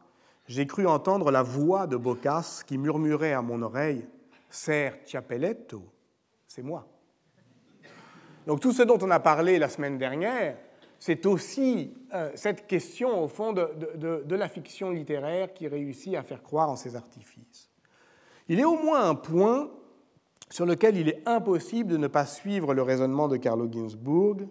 [0.47, 4.07] j'ai cru entendre la voix de Boccace qui murmurait à mon oreille
[4.51, 5.85] Ser Ciappelletto,
[6.47, 6.88] c'est moi.
[8.49, 10.57] Donc tout ce dont on a parlé la semaine dernière,
[10.99, 16.43] c'est aussi euh, cette question, au fond, de, la fiction littéraire qui réussit à faire
[16.43, 17.69] croire en ses artifices.
[18.49, 19.69] Il y a au moins un point
[20.49, 24.49] sur lequel il est impossible de ne pas suivre le raisonnement de Carlo Ginzburg,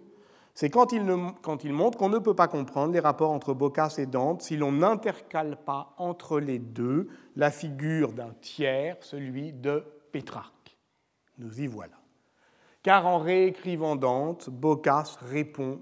[0.54, 0.94] c'est quand,
[1.42, 4.56] quand, il montre qu'on ne peut pas comprendre les rapports entre Boccace et Dante si
[4.56, 10.78] l'on n'intercale pas entre les deux la figure d'un tiers, celui de Pétrarque.
[11.38, 11.97] Nous y voilà.
[12.82, 15.80] Car en réécrivant Dante, Boccace répond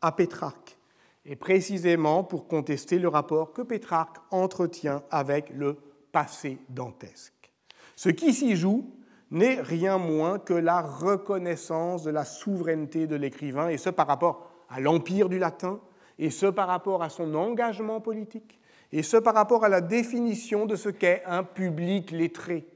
[0.00, 0.76] à Pétrarque,
[1.24, 5.76] et précisément pour contester le rapport que Pétrarque entretient avec le
[6.10, 7.52] passé dantesque.
[7.96, 8.94] Ce qui s'y joue
[9.30, 14.50] n'est rien moins que la reconnaissance de la souveraineté de l'écrivain, et ce par rapport
[14.70, 15.80] à l'empire du latin,
[16.18, 18.58] et ce par rapport à son engagement politique,
[18.90, 22.66] et ce par rapport à la définition de ce qu'est un public lettré.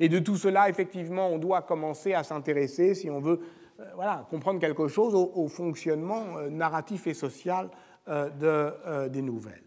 [0.00, 3.40] Et de tout cela, effectivement, on doit commencer à s'intéresser, si on veut
[3.80, 7.68] euh, voilà, comprendre quelque chose au, fonctionnement euh, narratif et social
[8.08, 9.64] euh, de, des nouvelles.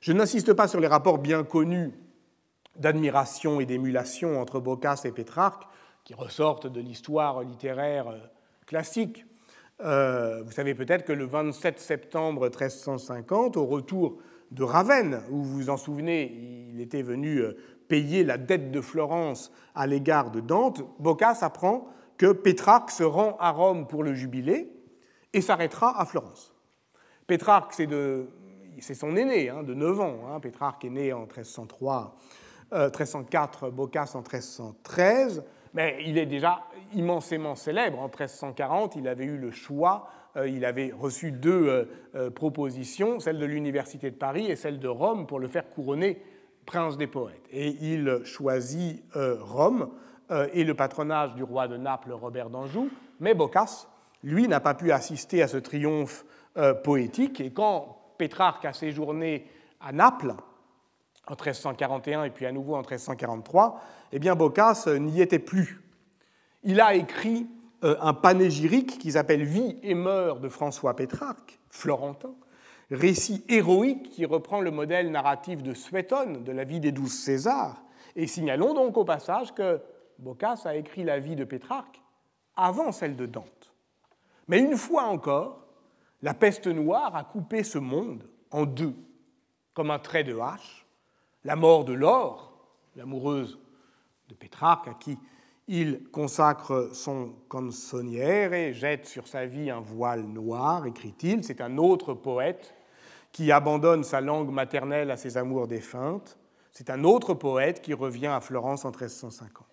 [0.00, 1.92] Je n'insiste pas sur les rapports bien connus
[2.76, 5.64] d'admiration et d'émulation entre Boccace et Pétrarque,
[6.04, 8.06] qui ressortent de l'histoire littéraire
[8.66, 9.24] classique.
[9.80, 14.18] vous savez peut-être que le 27 septembre 1350, au retour
[14.52, 17.42] de Ravenne, où vous vous en souvenez, il était venu
[17.88, 23.36] payer la dette de Florence à l'égard de Dante, Boccace apprend que Pétrarque se rend
[23.38, 24.72] à Rome pour le jubilé
[25.32, 26.54] et s'arrêtera à Florence.
[27.26, 30.16] Pétrarque, c'est son aîné, hein, de 9 ans.
[30.28, 30.40] Hein.
[30.40, 32.16] Pétrarque est né en 1303,
[32.72, 35.44] 1304, euh, Boccace en 1313,
[35.74, 36.60] mais il est déjà
[36.94, 37.98] immensément célèbre.
[37.98, 43.38] En 1340, il avait eu le choix, euh, il avait reçu deux euh, propositions, celle
[43.38, 46.22] de l'Université de Paris et celle de Rome, pour le faire couronner
[46.66, 47.46] prince des poètes.
[47.50, 49.90] Et il choisit Rome
[50.30, 53.88] euh, et le patronage du roi de Naples, Robert d'Anjou, mais Boccace,
[54.24, 56.24] lui, n'a pas pu assister à ce triomphe
[56.56, 59.46] euh, poétique, et quand Pétrarque a séjourné
[59.80, 60.34] à Naples
[61.28, 63.80] en 1341 et puis à nouveau en 1343,
[64.12, 65.80] eh bien Boccace n'y était plus.
[66.64, 67.46] Il a écrit
[67.84, 72.34] euh, un panégyrique qui s'appelle Vie et mœurs de François Pétrarque, florentin,
[72.90, 77.82] récit héroïque qui reprend le modèle narratif de Suétone de la vie des douze Césars.
[78.14, 79.80] Et signalons donc au passage que
[80.18, 82.00] Boccace a écrit la vie de Pétrarque
[82.54, 83.74] avant celle de Dante.
[84.48, 85.66] Mais une fois encore,
[86.22, 88.94] la peste noire a coupé ce monde en deux,
[89.74, 90.86] comme un trait de hache.
[91.44, 92.52] La mort de Laure,
[92.96, 93.58] l'amoureuse
[94.28, 95.18] de Pétrarque, à qui
[95.68, 101.42] il consacre son canzonière et jette sur sa vie un voile noir, écrit-il.
[101.42, 102.75] C'est un autre poète
[103.32, 106.38] qui abandonne sa langue maternelle à ses amours défuntes.
[106.72, 109.66] C'est un autre poète qui revient à Florence en 1350.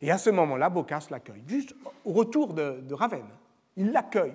[0.00, 3.28] Et à ce moment-là, Boccace l'accueille, juste au retour de, de Ravenne.
[3.76, 4.34] Il l'accueille.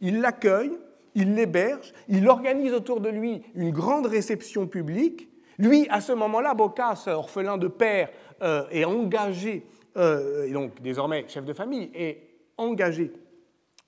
[0.00, 0.72] Il l'accueille,
[1.14, 5.28] il l'héberge, il organise autour de lui une grande réception publique.
[5.58, 8.10] Lui, à ce moment-là, Boccace, orphelin de père,
[8.42, 12.20] euh, est engagé, euh, et donc désormais chef de famille, est
[12.58, 13.12] engagé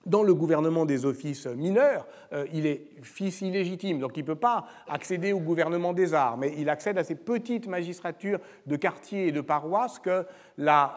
[0.09, 4.35] dans le gouvernement des offices mineurs, euh, il est fils illégitime, donc il ne peut
[4.35, 9.29] pas accéder au gouvernement des arts, mais il accède à ces petites magistratures de quartier
[9.29, 10.97] et de paroisse que la,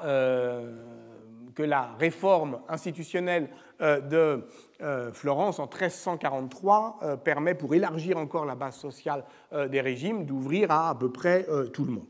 [1.55, 4.43] que la réforme institutionnelle de
[5.11, 9.23] Florence en 1343 permet, pour élargir encore la base sociale
[9.69, 12.07] des régimes, d'ouvrir à à peu près tout le monde.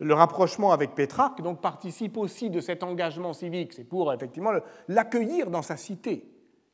[0.00, 3.74] Le rapprochement avec Pétrarque donc, participe aussi de cet engagement civique.
[3.74, 4.52] C'est pour effectivement
[4.88, 6.24] l'accueillir dans sa cité,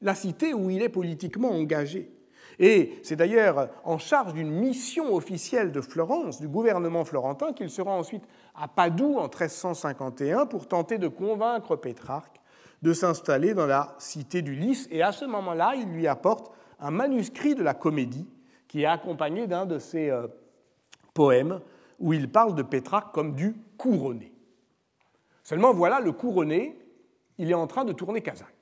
[0.01, 2.11] la cité où il est politiquement engagé.
[2.59, 7.93] Et c'est d'ailleurs en charge d'une mission officielle de Florence, du gouvernement florentin, qu'il sera
[7.93, 12.41] ensuite à Padoue en 1351 pour tenter de convaincre Pétrarque
[12.83, 14.89] de s'installer dans la cité du Lys.
[14.91, 18.29] Et à ce moment-là, il lui apporte un manuscrit de la comédie
[18.69, 20.27] qui est accompagné d'un de ses euh,
[21.15, 21.61] poèmes
[21.99, 24.33] où il parle de Pétrarque comme du couronné.
[25.43, 26.79] Seulement voilà, le couronné,
[27.39, 28.56] il est en train de tourner Kazakh.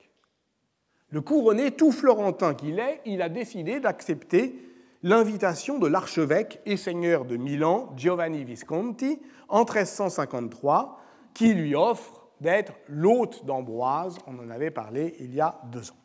[1.15, 4.53] Le couronné, tout florentin qu'il est, il a décidé d'accepter
[5.01, 10.99] l'invitation de l'archevêque et seigneur de Milan, Giovanni Visconti, en 1353,
[11.33, 16.01] qui lui offre d'être l'hôte d'Ambroise, on en avait parlé il y a deux ans.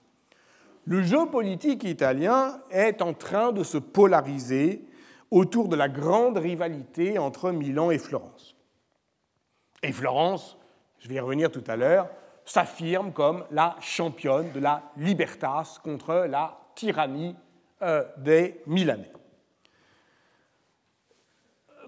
[0.84, 4.84] Le jeu politique italien est en train de se polariser
[5.32, 8.54] autour de la grande rivalité entre Milan et Florence.
[9.82, 10.56] Et Florence,
[11.00, 12.10] je vais y revenir tout à l'heure,
[12.50, 17.36] s'affirme comme la championne de la libertas contre la tyrannie
[17.82, 19.12] euh, des Milanais.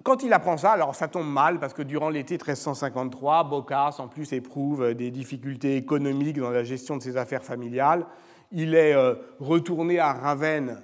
[0.04, 4.06] Quand il apprend ça, alors ça tombe mal parce que durant l'été 1353, Boccace en
[4.06, 8.06] plus éprouve des difficultés économiques dans la gestion de ses affaires familiales.
[8.52, 10.80] Il est euh, retourné à Ravenne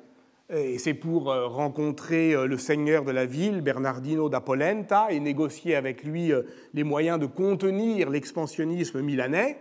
[0.51, 5.21] et c'est pour euh, rencontrer euh, le seigneur de la ville, Bernardino da Polenta, et
[5.21, 9.59] négocier avec lui euh, les moyens de contenir l'expansionnisme milanais,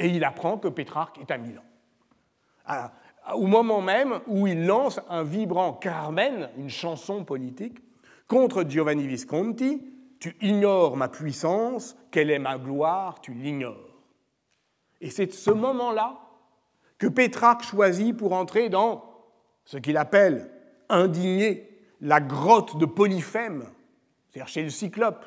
[0.00, 1.62] et il apprend que Pétrarque est à Milan.
[3.34, 7.78] au moment même où il lance un vibrant Carmen, une chanson politique,
[8.26, 9.82] contre Giovanni Visconti,
[10.18, 14.00] tu ignores ma puissance, quelle est ma gloire, tu l'ignores.
[15.02, 16.18] Et c'est ce moment-là
[16.98, 19.04] que Pétrarque choisit pour entrer dans
[19.64, 20.50] ce qu'il appelle
[20.88, 21.68] indigné
[22.00, 23.64] la grotte de Polyphème,
[24.28, 25.26] c'est-à-dire chez le cyclope.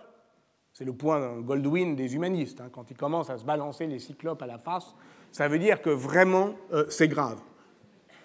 [0.73, 2.59] C'est le point Goldwyn des humanistes.
[2.59, 2.69] Hein.
[2.71, 4.95] quand il commence à se balancer les cyclopes à la face,
[5.31, 7.39] ça veut dire que vraiment euh, c'est grave.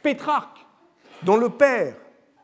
[0.02, 0.66] Pétrarque,
[1.24, 1.96] dont le père,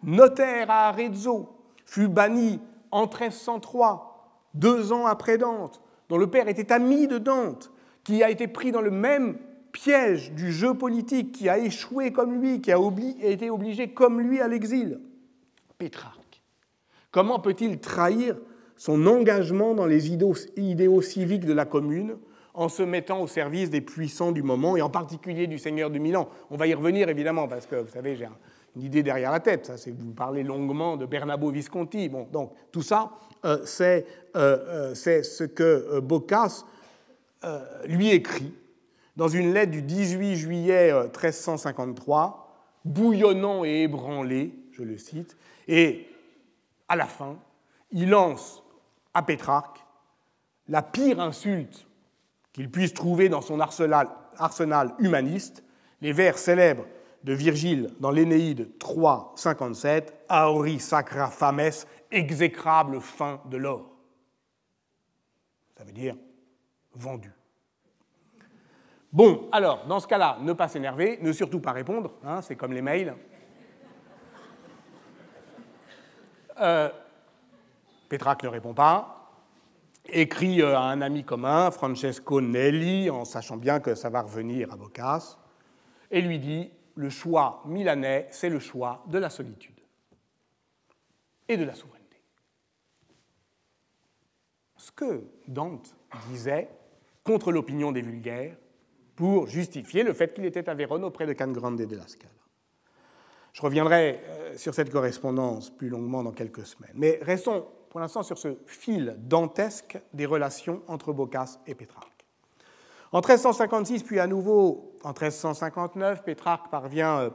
[0.03, 1.49] notaire à Arezzo,
[1.87, 7.73] fut banni en 1303, deux ans après Dante, dont le père était ami de Dante,
[8.05, 9.39] qui a été pris dans le même
[9.73, 12.79] piège du jeu politique qui a échoué comme lui, qui a
[13.23, 15.01] été obligé comme lui à l'exil.
[15.79, 16.43] Pétrarque.
[17.11, 18.37] Comment peut-il trahir
[18.77, 22.17] son engagement dans les idéaux civiques de la commune
[22.55, 25.99] en se mettant au service des puissants du moment, et en particulier du seigneur de
[25.99, 28.29] Milan On va y revenir évidemment, parce que vous savez, j'ai
[28.77, 32.09] une idée derrière la tête, ça, c'est vous parlez longuement de Bernabo Visconti.
[32.09, 33.13] Bon, donc tout ça,
[33.45, 34.03] euh, euh,
[34.37, 36.65] euh, c'est ce que Boccace
[37.87, 38.55] lui écrit
[39.17, 42.49] dans une lettre du 18 juillet 1353,
[42.87, 45.37] euh, bouillonnant et ébranlé, je le cite,
[45.69, 46.07] et
[46.89, 47.37] à la fin,
[47.93, 48.64] il lance
[49.15, 49.85] à Pétrarque
[50.69, 51.87] la pire insulte
[52.53, 55.65] qu'il puisse trouver dans son arsenal, humaniste,
[56.01, 56.87] les vers célèbres
[57.25, 61.71] de Virgile dans l'Énéide 3, 57, Aori sacra fames,
[62.11, 63.91] exécrable fin de l'or.
[65.77, 66.17] Ça veut dire
[66.93, 67.33] vendu.
[69.13, 72.73] Bon, alors, dans ce cas-là, ne pas s'énerver, ne surtout pas répondre, hein, c'est comme
[72.73, 73.15] les mails.
[76.61, 76.89] Euh,
[78.15, 79.29] Pétrarque ne répond pas,
[80.07, 84.73] écrit euh, à un ami commun, Francesco Nelli, en sachant bien que ça va revenir
[84.73, 85.37] à Boccace,
[86.13, 89.81] et lui dit le choix milanais, c'est le choix de la solitude
[91.49, 92.23] et de la souveraineté.
[94.77, 95.97] Ce que Dante
[96.31, 96.69] disait
[97.25, 98.55] contre l'opinion des vulgaires
[99.17, 102.31] pour justifier le fait qu'il était à Vérone auprès de Can Grande de la Scala.
[103.53, 106.95] Je reviendrai euh, sur cette correspondance plus longuement dans quelques semaines.
[106.95, 112.27] Mais restons pour l'instant sur ce fil dantesque des relations entre Boccace et Pétrarque.
[113.13, 117.31] En 1356, puis à nouveau en 1359, Pétrarque parvient euh,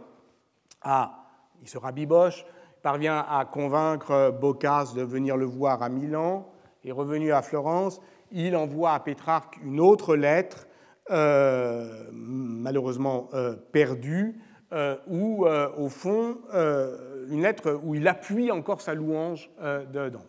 [0.82, 1.30] à,
[1.62, 2.46] il se rabiboche,
[2.82, 6.52] parvient à convaincre Boccace de venir le voir à Milan,
[6.84, 8.02] et revenu à Florence,
[8.34, 10.68] il envoie à Pétrarque une autre lettre,
[11.10, 14.42] euh, malheureusement euh, perdue,
[15.08, 20.29] où, au fond, une lettre où il appuie encore sa louange de Dante.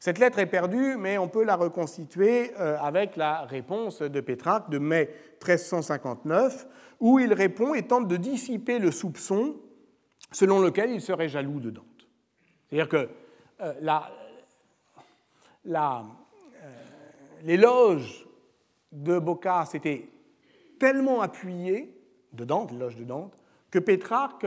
[0.00, 4.70] Cette lettre est perdue, mais on peut la reconstituer euh, avec la réponse de Pétrarque
[4.70, 5.10] de mai
[5.44, 6.68] 1359,
[7.00, 9.56] où il répond et tente de dissiper le soupçon
[10.30, 11.84] selon lequel il serait jaloux de Dante.
[12.68, 13.08] C'est-à-dire que
[13.60, 13.72] euh,
[15.66, 16.02] euh,
[17.42, 18.26] l'éloge
[18.92, 20.08] de Boccace était
[20.78, 21.92] tellement appuyé,
[22.32, 23.36] de Dante, l'éloge de Dante,
[23.70, 24.46] que Pétrarque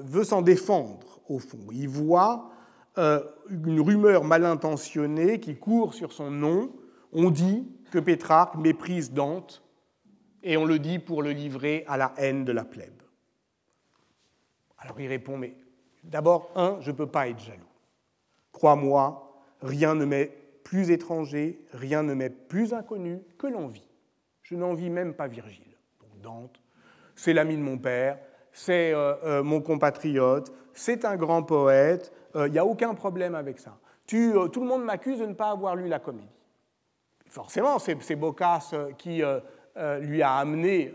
[0.00, 1.58] veut s'en défendre, au fond.
[1.72, 2.50] Il voit
[2.98, 6.72] euh, une rumeur mal intentionnée qui court sur son nom.
[7.12, 9.62] On dit que Pétrarque méprise Dante
[10.42, 13.02] et on le dit pour le livrer à la haine de la plèbe.
[14.78, 15.56] Alors il répond, mais
[16.04, 17.60] d'abord, un, je ne peux pas être jaloux.
[18.52, 20.32] Crois-moi, rien ne m'est
[20.64, 23.88] plus étranger, rien ne m'est plus inconnu que l'envie.
[24.42, 25.76] Je n'envie même pas Virgile.
[26.22, 26.60] Dante,
[27.14, 28.18] c'est l'ami de mon père,
[28.52, 33.34] c'est euh, euh, mon compatriote, c'est un grand poète, il euh, n'y a aucun problème
[33.34, 33.78] avec ça.
[34.12, 36.28] Euh, tout le monde m'accuse de ne pas avoir lu la comédie.
[37.26, 39.22] Forcément, c'est Boccace euh, qui
[40.00, 40.94] lui a amené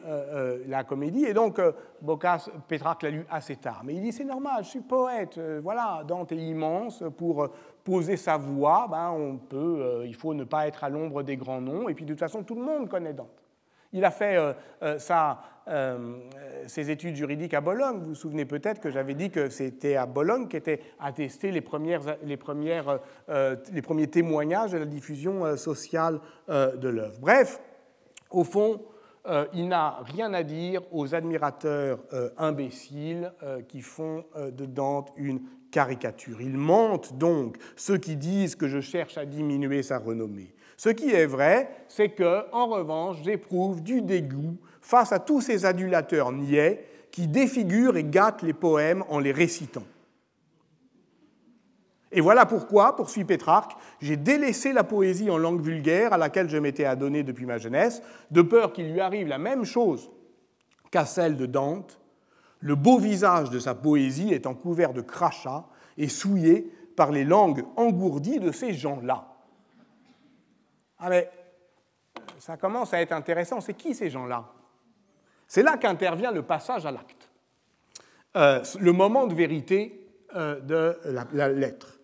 [0.65, 1.61] la comédie, et donc
[2.01, 3.83] Boccace, Pétrarque l'a lu assez tard.
[3.83, 7.47] Mais il dit c'est normal, je suis poète, voilà, Dante est immense, pour
[7.83, 11.61] poser sa voix, ben, on peut, il faut ne pas être à l'ombre des grands
[11.61, 13.40] noms, et puis de toute façon tout le monde connaît Dante.
[13.93, 14.97] Il a fait euh, euh,
[15.67, 16.17] euh,
[16.67, 17.99] ses études juridiques à Bologne.
[17.99, 22.17] Vous vous souvenez peut-être que j'avais dit que c'était à Bologne qu'étaient attestés les, premières,
[22.23, 22.99] les, premières,
[23.71, 27.19] les premiers témoignages de la diffusion sociale de l'œuvre.
[27.19, 27.61] Bref,
[28.31, 28.81] au fond,
[29.53, 31.99] il n'a rien à dire aux admirateurs
[32.37, 33.31] imbéciles
[33.67, 36.41] qui font de Dante une caricature.
[36.41, 40.53] Il mentent donc ceux qui disent que je cherche à diminuer sa renommée.
[40.81, 45.63] Ce qui est vrai, c'est que, en revanche, j'éprouve du dégoût face à tous ces
[45.63, 49.83] adulateurs niais qui défigurent et gâtent les poèmes en les récitant.
[52.11, 56.57] Et voilà pourquoi, poursuit Pétrarque, j'ai délaissé la poésie en langue vulgaire à laquelle je
[56.57, 58.01] m'étais adonné depuis ma jeunesse,
[58.31, 60.09] de peur qu'il lui arrive la même chose
[60.89, 61.99] qu'à celle de Dante,
[62.59, 65.67] le beau visage de sa poésie étant couvert de crachats
[65.99, 69.30] et souillé par les langues engourdies de ces gens-là.
[71.01, 71.29] Ah mais
[72.37, 73.59] ça commence à être intéressant.
[73.59, 74.45] C'est qui ces gens-là?
[75.47, 77.29] C'est là qu'intervient le passage à l'acte,
[78.37, 80.97] euh, le moment de vérité euh, de
[81.33, 81.99] la, lettre.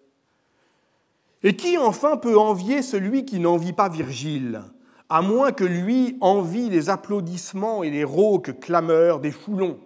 [1.44, 4.64] Et qui enfin peut envier celui qui n'envie pas Virgile,
[5.08, 9.80] à moins que lui envie les applaudissements et les rauques clameurs des foulons,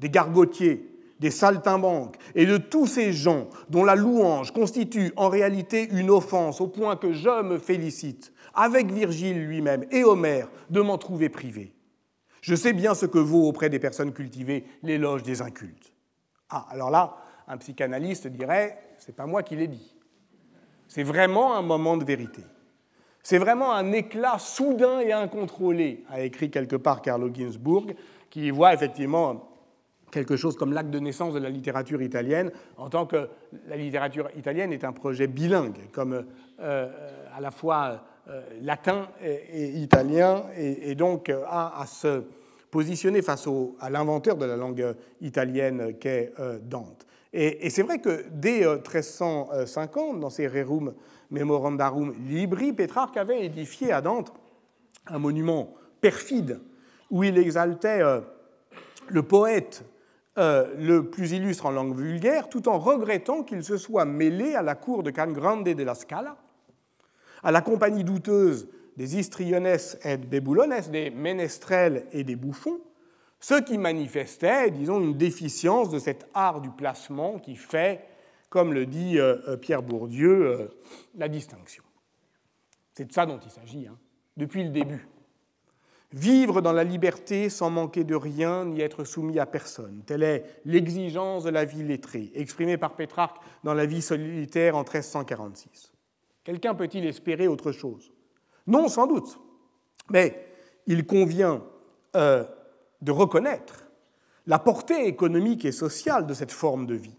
[0.00, 5.88] des gargotiers, des saltimbanques et de tous ces gens dont la louange constitue en réalité
[5.92, 10.98] une offense au point que je me félicite, avec Virgile lui-même et Homère, de m'en
[10.98, 11.72] trouver privé.
[12.40, 15.92] Je sais bien ce que vaut auprès des personnes cultivées l'éloge des incultes.
[16.50, 19.94] Ah, alors là, un psychanalyste dirait, c'est pas moi qui l'ai dit.
[20.88, 22.42] C'est vraiment un moment de vérité.
[23.22, 27.94] C'est vraiment un éclat soudain et incontrôlé, a écrit quelque part Carlo Ginzburg,
[28.28, 29.50] qui voit effectivement
[30.10, 33.28] quelque chose comme l'acte de naissance de la littérature italienne, en tant que
[33.68, 36.24] la littérature italienne est un projet bilingue, comme
[36.60, 36.88] euh,
[37.36, 37.96] à la fois euh,
[38.62, 42.24] latin et, italien, et, donc a à se
[42.70, 43.48] positionner face
[43.80, 47.06] à l'inventeur de la langue italienne qu'est euh, Dante.
[47.32, 50.94] Et, c'est vrai que dès 1350, dans ses Rerum
[51.30, 54.32] Memorandarum Libri, Pétrarque avait édifié à Dante
[55.06, 56.60] un monument perfide
[57.10, 58.00] où il exaltait
[59.08, 59.84] le poète
[60.38, 64.62] euh, le plus illustre en langue vulgaire, tout en regrettant qu'il se soit mêlé à
[64.62, 66.36] la cour de Can Grande de la Scala,
[67.42, 72.80] à la compagnie douteuse des histriones et bebulones, des ménestrels et des bouffons,
[73.40, 78.04] ce qui manifestait, disons, une déficience de cet art du placement qui fait
[78.48, 79.18] comme le dit
[79.60, 80.70] Pierre Bourdieu,
[81.14, 81.84] la distinction.
[82.94, 83.96] C'est de ça dont il s'agit, hein,
[84.36, 85.06] depuis le début.
[86.12, 90.02] Vivre dans la liberté sans manquer de rien ni être soumis à personne.
[90.06, 94.80] Telle est l'exigence de la vie lettrée, exprimée par Pétrarque dans la vie solitaire en
[94.80, 95.92] 1346.
[96.48, 98.10] Quelqu'un peut-il espérer autre chose?
[98.66, 99.38] Non, sans doute.
[100.08, 100.46] Mais
[100.86, 101.62] il convient
[102.16, 102.42] euh,
[103.02, 103.84] de reconnaître
[104.46, 107.18] la portée économique et sociale de cette forme de vie.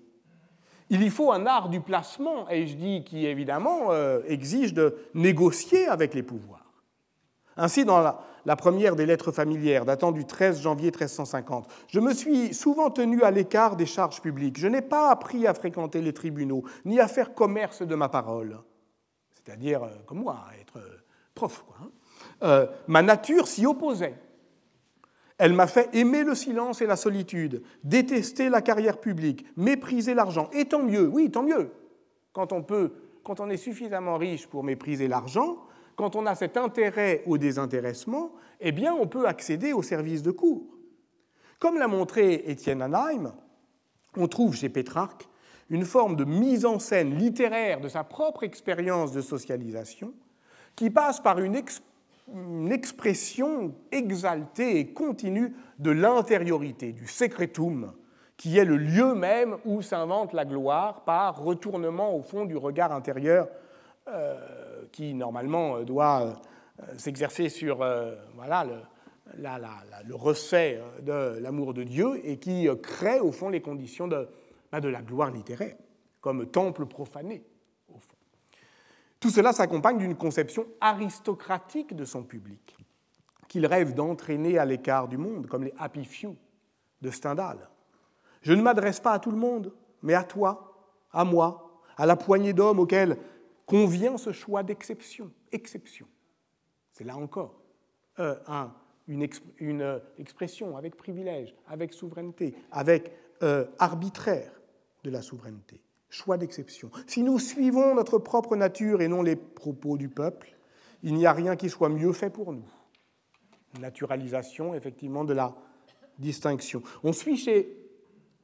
[0.90, 4.98] Il y faut un art du placement, et je dis qui évidemment euh, exige de
[5.14, 6.82] négocier avec les pouvoirs.
[7.56, 11.68] Ainsi, dans la première des lettres familières, datant du 13 janvier 1350.
[11.88, 14.58] Je me suis souvent tenu à l'écart des charges publiques.
[14.58, 18.64] Je n'ai pas appris à fréquenter les tribunaux, ni à faire commerce de ma parole.
[19.50, 21.02] C'est-à-dire, euh, comme moi, à être euh,
[21.34, 21.66] prof.
[21.82, 21.90] Hein.
[22.44, 24.14] Euh, ma nature s'y opposait.
[25.40, 30.52] Elle m'a fait aimer le silence et la solitude, détester la carrière publique, mépriser l'argent.
[30.54, 31.72] Et tant mieux, oui, tant mieux.
[32.32, 32.92] Quand on peut,
[33.24, 35.58] quand on est suffisamment riche pour mépriser l'argent,
[35.96, 40.32] quand on a cet intérêt au désintéressement, eh bien, on peut accéder au service de
[40.32, 40.68] cours.
[41.58, 43.34] Comme l'a montré Étienne Anheim,
[44.16, 45.28] on trouve chez Pétrarque
[45.70, 50.14] une forme de mise en scène littéraire de sa propre expérience de socialisation
[50.76, 51.62] qui passe par une,
[52.72, 57.92] expression exaltée et continue de l'intériorité, du secretum,
[58.38, 62.92] qui est le lieu même où s'invente la gloire par retournement au fond du regard
[62.92, 63.48] intérieur
[64.08, 64.38] euh,
[64.92, 66.22] qui normalement euh, doit
[66.80, 67.78] euh, s'exercer sur
[68.36, 68.64] voilà,
[69.36, 74.28] le, recet de l'amour de Dieu et qui crée au fond les conditions de,
[74.72, 75.78] de la gloire littéraire,
[76.22, 77.44] comme temple profané.
[77.88, 78.16] Au fond.
[79.20, 82.78] Tout cela s'accompagne d'une conception aristocratique de son public,
[83.48, 86.36] qu'il rêve d'entraîner à l'écart du monde, comme les Happy Few
[87.02, 87.70] de Stendhal.
[88.42, 90.74] Je ne m'adresse pas à tout le monde, mais à toi,
[91.12, 93.18] à moi, à la poignée d'hommes auxquels
[93.66, 95.32] convient ce choix d'exception.
[95.52, 96.08] Exception.
[96.94, 97.60] C'est là encore
[98.20, 98.36] euh,
[99.08, 103.12] une, euh, expression avec privilège, avec souveraineté, avec
[103.44, 104.59] euh, arbitraire
[105.04, 105.82] de la souveraineté.
[106.10, 106.90] Choix d'exception.
[107.08, 110.56] Si nous suivons notre propre nature et non les propos du peuple,
[111.04, 112.66] il n'y a rien qui soit mieux fait pour nous.
[113.80, 115.56] Naturalisation, effectivement, de la
[116.18, 116.82] distinction.
[117.04, 117.70] On suit chez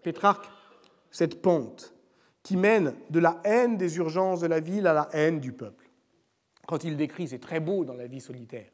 [0.03, 0.45] Pétrarque
[1.11, 1.93] cette pente
[2.43, 5.89] qui mène de la haine des urgences de la ville à la haine du peuple.
[6.67, 8.67] Quand il décrit, c'est très beau dans la vie solitaire,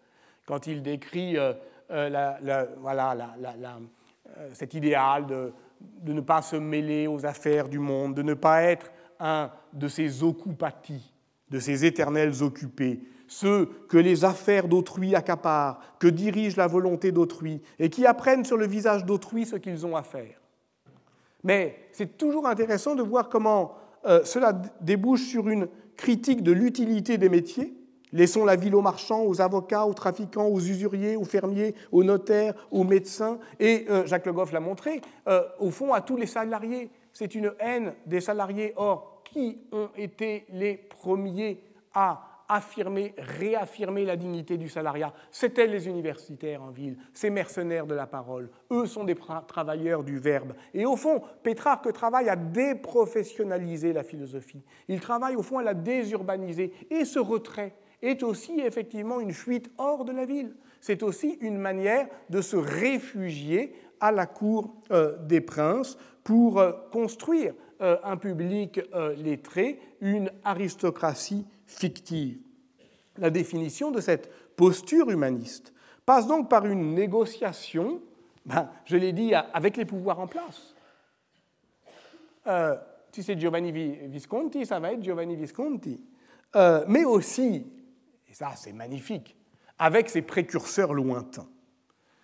[0.46, 1.54] quand il décrit euh,
[1.90, 5.54] euh, voilà, euh, cet idéal de,
[6.02, 9.88] de, ne pas se mêler aux affaires du monde, de ne pas être un de
[9.88, 11.14] ces occupatis,
[11.50, 17.62] de ces éternels occupés, ceux que les affaires d'autrui accaparent, que dirige la volonté d'autrui,
[17.80, 20.42] et qui apprennent sur le visage d'autrui ce qu'ils ont à faire.
[21.44, 23.76] Mais c'est toujours intéressant de voir comment
[24.06, 27.74] euh, cela débouche sur une critique de l'utilité des métiers.
[28.14, 32.54] Laissons la ville aux marchands, aux avocats, aux trafiquants, aux usuriers, aux fermiers, aux notaires,
[32.72, 33.40] aux médecins.
[33.60, 36.90] Et euh, Jacques Le Goff l'a montré, euh, au fond, à tous les salariés.
[37.14, 38.74] C'est une haine des salariés.
[38.76, 45.14] Or, qui ont été les premiers à affirmer, réaffirmer la dignité du salariat?
[45.32, 48.50] C'étaient les universitaires en ville, ces mercenaires de la parole.
[48.72, 49.16] Eux sont des
[49.48, 50.54] travailleurs du verbe.
[50.74, 54.64] Et au fond, Pétrarque travaille à déprofessionnaliser la philosophie.
[54.90, 56.74] Il travaille au fond à la désurbaniser.
[56.90, 60.56] Et ce retrait est aussi effectivement une fuite hors de la ville.
[60.80, 66.72] C'est aussi une manière de se réfugier à la cour euh, des princes pour euh,
[66.92, 68.82] construire euh, un public
[69.18, 72.40] lettré, une aristocratie fictive.
[73.18, 75.74] La définition de cette posture humaniste
[76.06, 78.02] passe donc par une négociation,
[78.46, 80.76] ben, je l'ai dit, avec les pouvoirs en place.
[83.12, 83.72] Si c'est Giovanni
[84.08, 86.02] Visconti, ça va être Giovanni Visconti.
[86.88, 87.66] Mais aussi,
[88.32, 89.36] et ça c'est magnifique,
[89.78, 91.50] avec ses précurseurs lointains.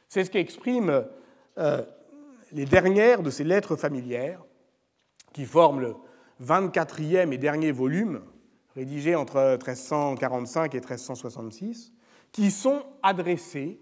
[0.08, 1.04] C'est ce qu'expriment
[1.58, 1.84] euh,
[2.54, 4.42] les dernières de ces lettres familières
[5.34, 5.96] qui forment le
[6.42, 8.22] 24e et dernier volume
[8.74, 11.92] rédigés entre 1345 et 1366,
[12.32, 13.80] qui sont adressés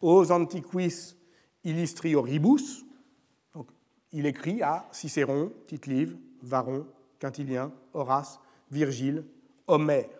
[0.00, 1.16] aux antiquis
[1.64, 2.86] illustrioribus.
[3.52, 3.68] Donc,
[4.12, 6.86] il écrit à Cicéron, Tite-Live, Varron,
[7.18, 8.40] Quintilien, Horace,
[8.70, 9.24] Virgile,
[9.66, 10.17] Homère.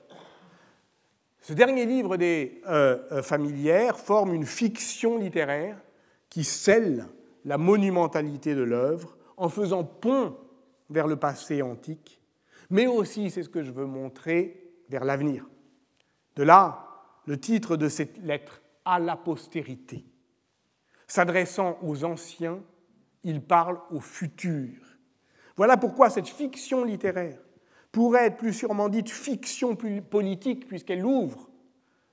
[1.40, 5.78] Ce dernier livre des euh, euh, familières forme une fiction littéraire
[6.28, 7.06] qui scelle
[7.44, 10.36] la monumentalité de l'œuvre en faisant pont
[10.90, 12.18] vers le passé antique
[12.70, 15.46] mais aussi, c'est ce que je veux montrer, vers l'avenir.
[16.36, 16.86] De là,
[17.26, 20.04] le titre de cette lettre, à la postérité.
[21.06, 22.62] S'adressant aux anciens,
[23.24, 24.74] il parle au futur.
[25.56, 27.38] Voilà pourquoi cette fiction littéraire
[27.92, 31.48] pourrait être plus sûrement dite fiction politique, puisqu'elle ouvre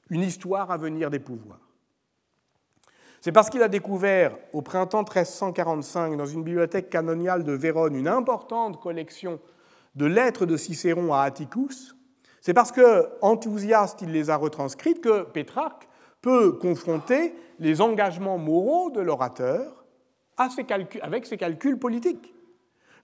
[0.10, 1.60] une histoire à venir des pouvoirs.
[3.22, 8.08] C'est parce qu'il a découvert au printemps 1345, dans une bibliothèque canoniale de Vérone, une
[8.08, 9.40] importante collection
[9.96, 11.96] de lettres de Cicéron à Atticus,
[12.46, 15.90] c'est parce que, enthousiaste, il les a retranscrites que Pétrarque
[16.22, 19.84] peut confronter les engagements moraux de l'orateur
[20.38, 22.36] avec ses calculs politiques.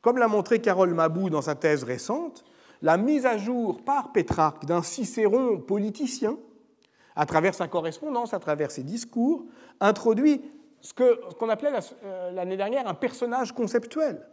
[0.03, 2.43] Comme l'a montré Carole Mabou dans sa thèse récente,
[2.81, 6.37] la mise à jour par Pétrarque d'un Cicéron politicien,
[7.15, 9.45] à travers sa correspondance, à travers ses discours,
[9.79, 10.41] introduit
[10.81, 11.71] ce qu'on appelait
[12.03, 14.25] euh, l'année dernière un personnage conceptuel,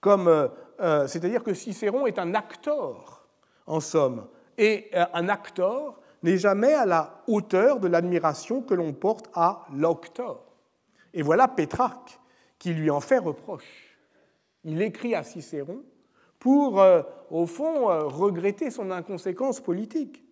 [0.00, 0.48] comme, euh,
[0.80, 3.26] euh, c'est-à-dire que Cicéron est un acteur,
[3.66, 4.26] en somme,
[4.56, 10.40] et un acteur n'est jamais à la hauteur de l'admiration que l'on porte à l'aucteur.
[11.14, 12.18] Et voilà Pétrarque
[12.58, 13.96] qui lui en fait reproche.
[14.64, 15.82] Il écrit à Cicéron
[16.38, 16.82] pour,
[17.30, 20.24] au fond, regretter son inconséquence politique.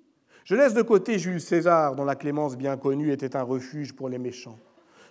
[0.44, 4.08] Je laisse de côté Jules César, dont la clémence bien connue était un refuge pour
[4.08, 4.58] les méchants.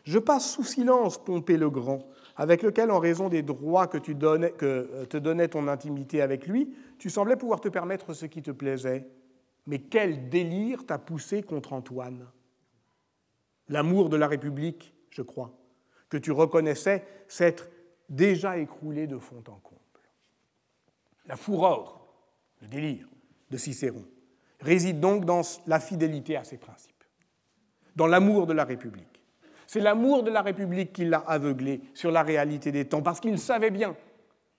[0.05, 5.05] Je passe sous silence Pompée le Grand, avec lequel, en raison des droits que euh,
[5.05, 9.07] te donnait ton intimité avec lui, tu semblais pouvoir te permettre ce qui te plaisait.
[9.67, 12.27] Mais quel délire t'a poussé contre Antoine?
[13.67, 15.51] L'amour de la République, je crois,
[16.07, 17.67] que tu reconnaissais s'être
[18.09, 19.74] déjà écroulé de fond en comble.
[21.27, 22.01] La fureur,
[22.61, 23.07] le délire
[23.49, 24.03] de Cicéron
[24.61, 27.03] réside donc dans la fidélité à ses principes,
[27.95, 29.21] dans l'amour de la République.
[29.67, 33.37] C'est l'amour de la République qui l'a aveuglé sur la réalité des temps, parce qu'il
[33.39, 33.95] savait bien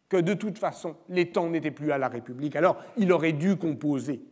[0.08, 2.56] que de toute façon, les temps n'étaient plus à la République.
[2.56, 4.22] Alors, il aurait dû composer.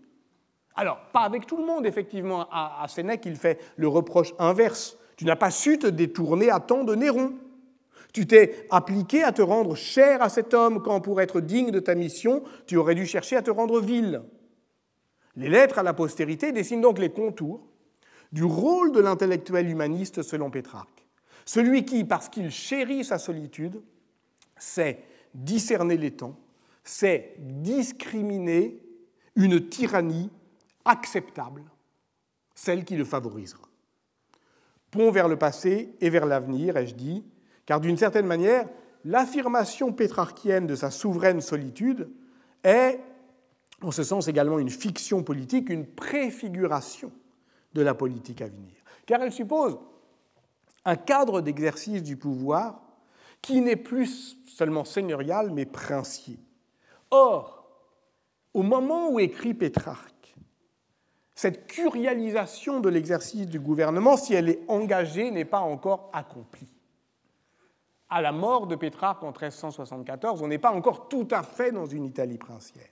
[0.76, 2.48] Alors, pas avec tout le monde, effectivement.
[2.50, 4.96] À, Sénèque, il fait le reproche inverse.
[5.16, 7.32] Tu n'as pas su te détourner à temps de Néron.
[8.14, 11.80] Tu t'es appliqué à te rendre cher à cet homme quand, pour être digne de
[11.80, 14.22] ta mission, tu aurais dû chercher à te rendre vil.
[15.34, 17.66] Les lettres à la postérité dessinent donc les contours
[18.30, 21.04] du rôle de l'intellectuel humaniste selon Pétrarque.
[21.44, 23.82] Celui qui, parce qu'il chérit sa solitude,
[24.56, 25.00] sait
[25.34, 26.38] discerner les temps,
[26.84, 28.80] sait discriminer
[29.34, 30.30] une tyrannie
[30.84, 31.64] acceptable,
[32.54, 33.68] celle qui le favorisera.
[34.92, 37.24] Pont vers le passé et vers l'avenir, ai-je dit,
[37.66, 38.68] car d'une certaine manière,
[39.04, 42.10] l'affirmation pétrarchienne de sa souveraine solitude
[42.62, 43.00] est
[43.82, 47.12] en ce sens également une fiction politique, une préfiguration
[47.74, 48.72] de la politique à venir.
[49.06, 49.78] Car elle suppose
[50.84, 52.80] un cadre d'exercice du pouvoir
[53.42, 56.38] qui n'est plus seulement seigneurial, mais princier.
[57.10, 57.68] Or,
[58.54, 60.34] au moment où écrit Pétrarque,
[61.34, 66.68] cette curialisation de l'exercice du gouvernement, si elle est engagée, n'est pas encore accomplie.
[68.16, 71.86] À la mort de Pétrarque en 1374, on n'est pas encore tout à fait dans
[71.86, 72.86] une Italie princière.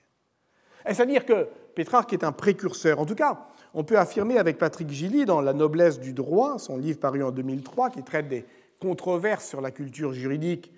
[0.85, 2.99] Est-ce à dire que Pétrarque est un précurseur?
[2.99, 6.75] En tout cas, on peut affirmer avec Patrick Gilly dans La noblesse du droit, son
[6.75, 8.43] livre paru en 2003, qui traite des
[8.81, 10.73] controverses sur la culture juridique,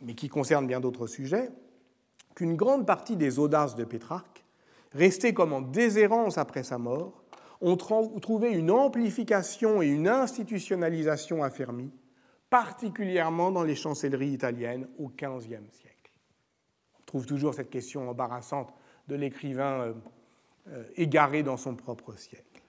[0.00, 1.50] mais qui concerne bien d'autres sujets,
[2.36, 4.44] qu'une grande partie des audaces de Pétrarque,
[4.92, 7.24] restées comme en déshérence après sa mort,
[7.60, 11.90] ont trouvé une amplification et une institutionnalisation affermie,
[12.50, 16.12] particulièrement dans les chancelleries italiennes au XVe siècle.
[16.98, 18.72] On trouve toujours cette question embarrassante
[19.08, 19.92] de l'écrivain euh,
[20.68, 22.62] euh, égaré dans son propre siècle,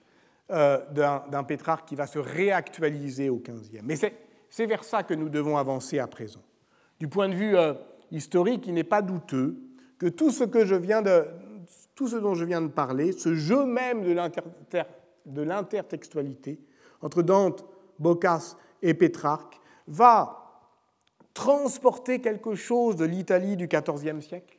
[0.50, 3.80] euh, d'un Pétrarque qui va se réactualiser au XVe.
[3.82, 6.42] Mais c'est vers ça que nous devons avancer à présent.
[6.98, 7.56] Du point de vue
[8.10, 9.56] historique, il n'est pas douteux
[9.98, 11.26] que tout ce, que je viens de,
[11.94, 16.58] tout ce dont je viens de parler, ce jeu même de l'intertextualité
[17.00, 17.64] entre Dante,
[17.98, 19.59] Boccace et Pétrarque,
[19.90, 20.64] va
[21.34, 24.58] transporter quelque chose de l'Italie du XIVe siècle?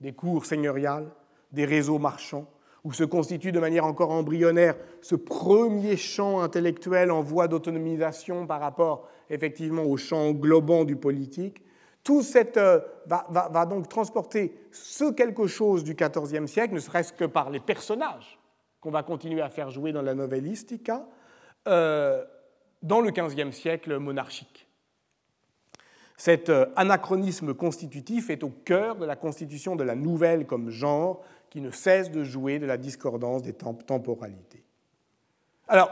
[0.00, 1.08] Des cours seigneuriales,
[1.52, 2.46] des réseaux marchands,
[2.84, 8.60] où se constitue de manière encore embryonnaire ce premier champ intellectuel en voie d'autonomisation par
[8.60, 11.62] rapport effectivement au champ globant du politique,
[12.04, 17.24] tout cette, euh, va, donc transporter ce quelque chose du XIVe siècle, ne serait-ce que
[17.24, 18.38] par les personnages
[18.80, 21.08] qu'on va continuer à faire jouer dans la novellistica,
[21.66, 22.24] euh,
[22.82, 24.66] dans le XVe siècle monarchique.
[26.16, 31.22] Cet euh, anachronisme constitutif est au cœur de la constitution de la nouvelle comme genre
[31.50, 34.64] qui ne cesse de jouer de la discordance des temporalités.
[35.68, 35.90] Alors,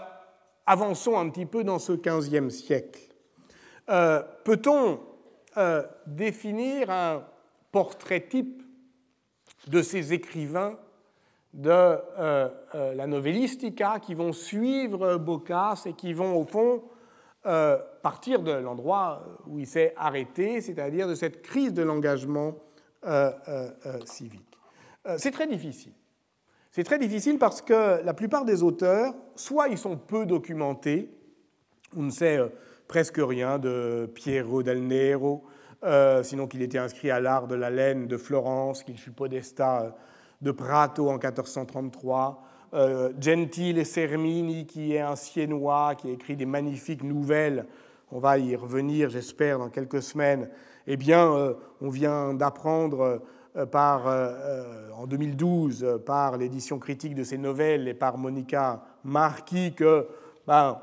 [0.66, 3.00] avançons un petit peu dans ce XVe siècle.
[3.90, 5.00] Euh, peut-on
[5.56, 7.24] euh, définir un
[7.70, 8.62] portrait type
[9.66, 10.78] de ces écrivains
[11.54, 11.96] de
[12.74, 16.82] la novellistica qui vont suivre Boccace et qui vont, au fond,
[17.46, 22.56] euh, partir de l'endroit où il s'est arrêté, c'est-à-dire de cette crise de l'engagement
[24.04, 24.58] civique.
[25.18, 25.92] C'est très difficile.
[26.70, 31.10] C'est très difficile parce que la plupart des auteurs, soit ils sont peu documentés,
[31.96, 32.40] on ne sait
[32.88, 35.44] presque rien de Piero del Nero,
[36.22, 39.94] sinon qu'il était inscrit à l'art de la laine de Florence, qu'il fut podestat
[40.44, 42.42] de Prato en 1433,
[42.74, 47.66] euh, Gentile Sermini, qui est un Siennois, qui a écrit des magnifiques nouvelles.
[48.12, 50.50] On va y revenir, j'espère, dans quelques semaines.
[50.86, 53.22] Eh bien, euh, on vient d'apprendre
[53.56, 54.06] euh, par,
[54.98, 60.08] en 2012 par l'édition critique de ces nouvelles et par Monica Marquis que
[60.46, 60.78] ben,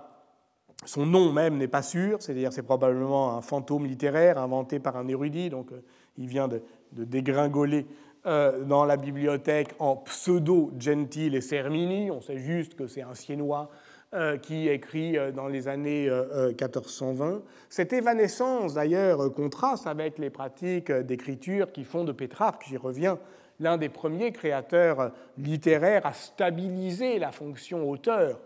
[0.85, 5.07] son nom même n'est pas sûr, c'est-à-dire c'est probablement un fantôme littéraire inventé par un
[5.09, 5.71] érudit, donc
[6.17, 7.85] il vient de dégringoler
[8.27, 12.11] euh, dans la bibliothèque en pseudo Gentile et Sermini.
[12.11, 13.71] On sait juste que c'est un Siennois
[14.13, 17.41] euh, qui écrit euh, dans les années 1420.
[17.67, 23.17] Cette évanescence, d'ailleurs, contraste avec les pratiques d'écriture qui font de Pétrarque, j'y reviens,
[23.59, 28.39] l'un des premiers créateurs littéraires à stabiliser la fonction auteur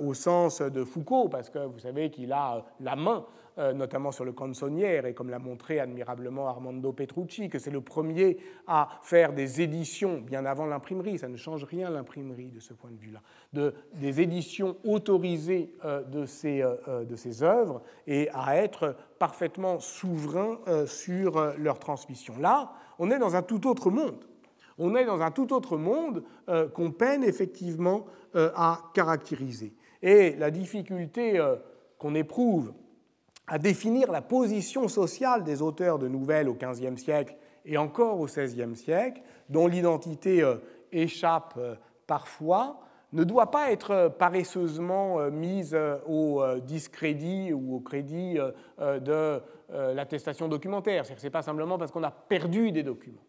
[0.00, 3.24] au sens de Foucault, parce que vous savez qu'il a la main
[3.56, 8.38] notamment sur le canzonière, et comme l'a montré admirablement Armando Petrucci, que c'est le premier
[8.66, 12.90] à faire des éditions bien avant l'imprimerie, ça ne change rien l'imprimerie de ce point
[12.90, 13.20] de vue-là,
[13.52, 19.78] de, des éditions autorisées euh, de, ces, euh, de ces œuvres et à être parfaitement
[19.80, 22.34] souverain sur leur transmission.
[22.40, 24.24] Là, on est dans un tout autre monde.
[24.78, 26.24] On est dans un tout autre monde
[26.74, 29.74] qu'on peine effectivement à caractériser.
[30.02, 31.40] Et la difficulté
[31.98, 32.72] qu'on éprouve
[33.46, 38.26] à définir la position sociale des auteurs de nouvelles au XVe siècle et encore au
[38.26, 40.56] XVIe siècle, dont l'identité euh,
[40.90, 41.74] échappe euh,
[42.06, 42.80] parfois,
[43.12, 45.76] ne doit pas être paresseusement euh, mise
[46.06, 48.38] au discrédit ou au crédit
[48.78, 49.40] de
[49.70, 51.04] l'attestation documentaire.
[51.04, 53.22] Ce n'est pas simplement parce qu'on a perdu des documents.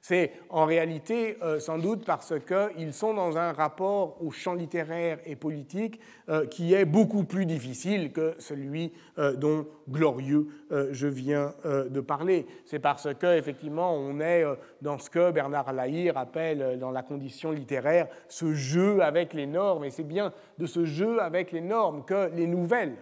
[0.00, 5.18] C'est en réalité euh, sans doute parce qu'ils sont dans un rapport au champ littéraire
[5.24, 10.48] et politique euh, qui est beaucoup plus difficile que celui euh, dont glorieux
[10.90, 12.46] je viens de parler.
[12.64, 14.44] C'est parce qu'effectivement on est
[14.82, 19.84] dans ce que Bernard Lahire appelle dans la condition littéraire ce jeu avec les normes.
[19.84, 22.96] Et c'est bien de ce jeu avec les normes que les nouvelles,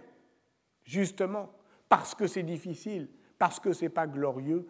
[0.85, 1.49] justement,
[1.89, 3.09] parce que c'est difficile,
[3.39, 4.67] parce que ce n'est pas glorieux,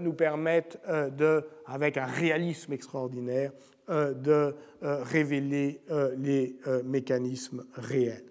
[0.00, 3.52] nous permettent, euh, de, avec un réalisme extraordinaire,
[3.88, 5.82] euh, de révéler
[6.16, 8.24] les mécanismes réels.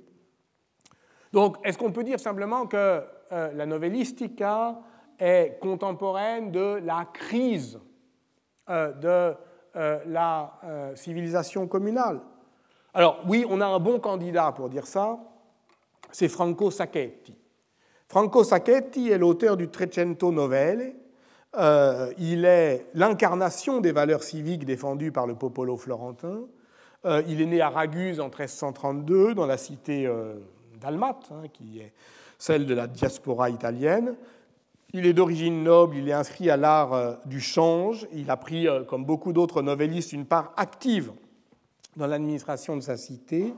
[1.32, 4.80] Donc, est-ce qu'on peut dire simplement que la novellistica
[5.20, 7.80] est contemporaine de la crise
[8.68, 9.36] de
[9.76, 10.60] la
[10.96, 12.20] civilisation communale?
[12.96, 15.20] Alors, oui, on a un bon candidat pour dire ça,
[16.12, 17.36] c'est Franco Sacchetti.
[18.08, 20.96] Franco Sacchetti est l'auteur du Trecento Novelle,
[21.58, 26.42] euh, il est l'incarnation des valeurs civiques défendues par le popolo florentin.
[27.06, 30.36] Euh, il est né à Raguse en 1332, dans la cité euh,
[30.80, 31.94] d'Almate, hein, qui est
[32.38, 34.16] celle de la diaspora italienne.
[34.94, 38.08] Il est d'origine noble, il est inscrit à l'art du change.
[38.12, 41.12] Il a pris, comme beaucoup d'autres novellistes, une part active
[41.96, 43.54] dans l'administration de sa cité.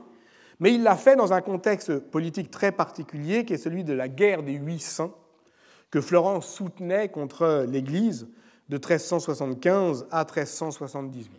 [0.60, 4.08] Mais il l'a fait dans un contexte politique très particulier, qui est celui de la
[4.08, 5.10] guerre des 800,
[5.92, 8.26] que Florence soutenait contre l'Église
[8.68, 11.30] de 1375 à 1378.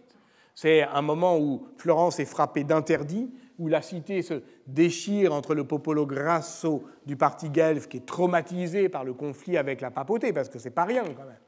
[0.55, 5.63] C'est un moment où Florence est frappée d'interdit, où la cité se déchire entre le
[5.63, 10.49] popolo grasso du parti guelfe, qui est traumatisé par le conflit avec la papauté, parce
[10.49, 11.39] que c'est pas rien quand même,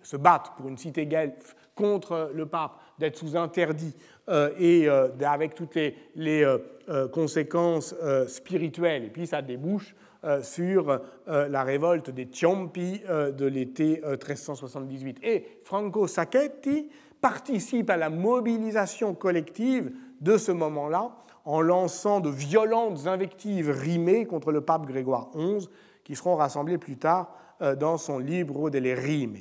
[0.00, 3.96] de se battre pour une cité guelfe contre le pape, d'être sous interdit
[4.28, 7.94] euh, et euh, avec toutes les, euh, conséquences
[8.28, 9.04] spirituelles.
[9.04, 9.96] Et puis ça débouche
[10.42, 15.18] sur euh, la révolte des Ciompi euh, de l'été 1378.
[15.22, 16.88] Et Franco Sacchetti
[17.20, 21.10] participe à la mobilisation collective de ce moment-là
[21.44, 25.68] en lançant de violentes invectives rimées contre le pape Grégoire XI,
[26.04, 27.34] qui seront rassemblées plus tard
[27.78, 29.36] dans son Libro delle Rime.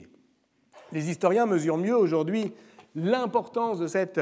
[0.92, 2.54] Les historiens mesurent mieux aujourd'hui
[2.96, 4.20] l'importance de cette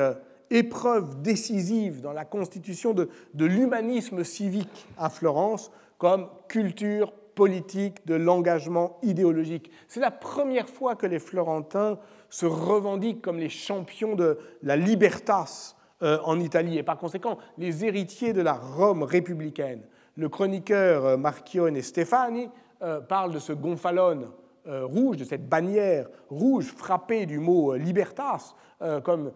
[0.50, 8.98] épreuve décisive dans la constitution de l'humanisme civique à Florence comme culture politique de l'engagement
[9.04, 9.70] idéologique.
[9.88, 15.76] C'est la première fois que les Florentins se revendiquent comme les champions de la libertas
[16.02, 19.84] euh, en Italie et par conséquent les héritiers de la Rome républicaine.
[20.16, 22.50] Le chroniqueur euh, Marchione Stefani
[22.82, 24.28] euh, parle de ce gonfalone
[24.66, 28.56] rouge, de cette bannière rouge frappée du mot libertas,
[29.04, 29.32] comme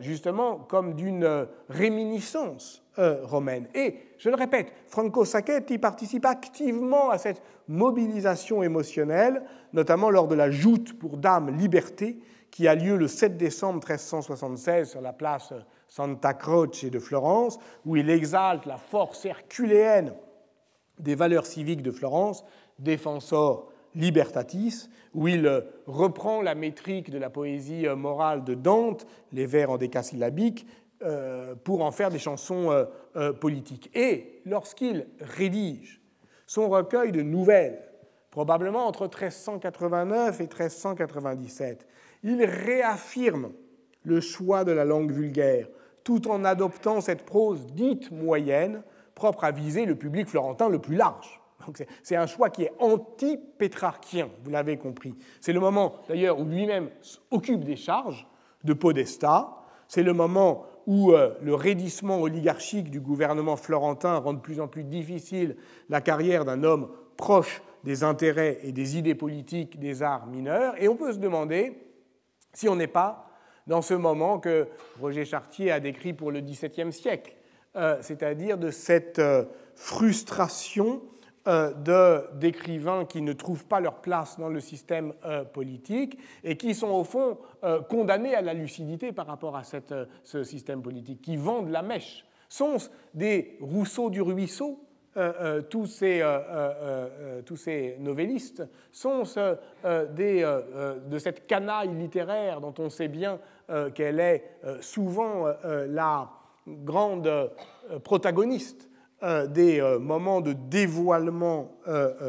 [0.00, 3.68] justement comme d'une réminiscence romaine.
[3.74, 9.42] Et je le répète, Franco Sacchetti participe activement à cette mobilisation émotionnelle,
[9.72, 12.18] notamment lors de la joute pour Dame Liberté,
[12.50, 15.52] qui a lieu le 7 décembre 1376 sur la place
[15.86, 20.14] Santa Croce de Florence, où il exalte la force herculéenne
[20.98, 22.44] des valeurs civiques de Florence,
[22.78, 29.70] Defensor Libertatis, où il reprend la métrique de la poésie morale de Dante, les vers
[29.70, 30.66] en décasyllabique,
[31.04, 32.84] euh, pour en faire des chansons euh,
[33.14, 33.88] euh, politiques.
[33.94, 36.02] Et lorsqu'il rédige
[36.44, 37.78] son recueil de nouvelles,
[38.32, 41.86] probablement entre 1389 et 1397,
[42.24, 43.52] il réaffirme
[44.02, 45.68] le choix de la langue vulgaire,
[46.02, 48.82] tout en adoptant cette prose dite moyenne,
[49.14, 51.37] propre à viser le public florentin le plus large.
[52.02, 55.14] C'est un choix qui est anti-pétrarchien, vous l'avez compris.
[55.40, 56.90] C'est le moment d'ailleurs où lui-même
[57.30, 58.26] occupe des charges
[58.64, 59.54] de podestat.
[59.86, 64.68] C'est le moment où euh, le raidissement oligarchique du gouvernement florentin rend de plus en
[64.68, 65.56] plus difficile
[65.88, 70.74] la carrière d'un homme proche des intérêts et des idées politiques des arts mineurs.
[70.82, 71.78] Et on peut se demander
[72.52, 73.30] si on n'est pas
[73.66, 74.66] dans ce moment que
[75.00, 77.34] Roger Chartier a décrit pour le XVIIe siècle,
[77.76, 79.44] euh, c'est-à-dire de cette euh,
[79.74, 81.02] frustration
[82.34, 85.14] d'écrivains qui ne trouvent pas leur place dans le système
[85.52, 87.38] politique et qui sont au fond
[87.88, 92.24] condamnés à la lucidité par rapport à ce système politique, qui vendent la mèche.
[92.50, 92.76] Sont
[93.14, 94.88] des Rousseau du ruisseau
[95.18, 99.24] euh, euh, tous, ces, euh, tous, ces, novellistes sont
[100.14, 100.60] des,
[101.06, 103.40] de cette canaille littéraire dont on sait bien
[103.94, 104.44] qu'elle est
[104.80, 106.30] souvent la
[106.66, 107.50] grande
[108.04, 108.87] protagoniste
[109.22, 111.72] des moments de dévoilement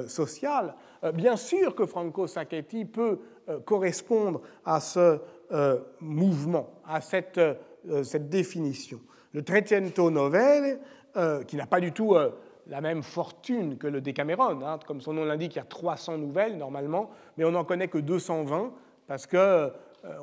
[0.08, 0.76] social,
[1.14, 3.20] bien sûr que Franco Sacchetti peut
[3.66, 5.20] correspondre à ce
[6.02, 7.40] mouvement, à cette,
[8.30, 9.00] définition.
[9.34, 10.80] Le Trecento Novelle,
[11.48, 12.16] qui n'a pas du tout
[12.70, 14.62] la même fortune que le Décameron.
[14.66, 14.80] Hein.
[14.86, 17.98] Comme son nom l'indique, il y a 300 nouvelles normalement, mais on n'en connaît que
[17.98, 18.72] 220
[19.08, 19.70] parce qu'on euh,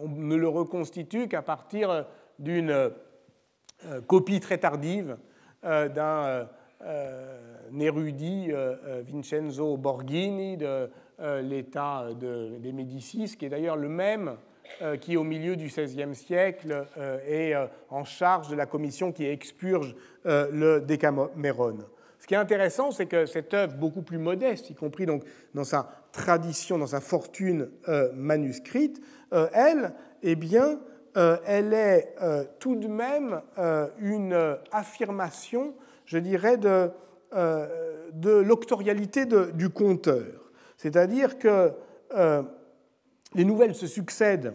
[0.09, 2.07] ne le reconstitue qu'à partir
[2.39, 5.17] d'une euh, copie très tardive euh,
[5.67, 6.49] d'un
[7.79, 8.51] érudit,
[9.03, 10.89] Vincenzo Borghini, de
[11.43, 14.37] l'État des Médicis, qui est d'ailleurs le même
[15.01, 16.87] qui, au milieu du XVIe siècle,
[17.27, 17.55] est
[17.91, 19.95] en charge de la commission qui expurge
[20.25, 21.79] le Décameron.
[22.27, 25.23] Ce qui est intéressant, c'est que cette œuvre, beaucoup plus modeste, y compris donc
[25.55, 29.01] dans sa tradition, dans sa fortune euh, manuscrite,
[29.33, 29.93] euh, elle,
[30.25, 30.81] eh bien,
[31.17, 32.14] euh, elle est
[32.59, 33.41] tout de même
[33.99, 36.91] une affirmation, je dirais, de,
[38.23, 40.51] l'octorialité du conteur.
[40.77, 41.73] C'est-à-dire que
[43.35, 44.55] les nouvelles se succèdent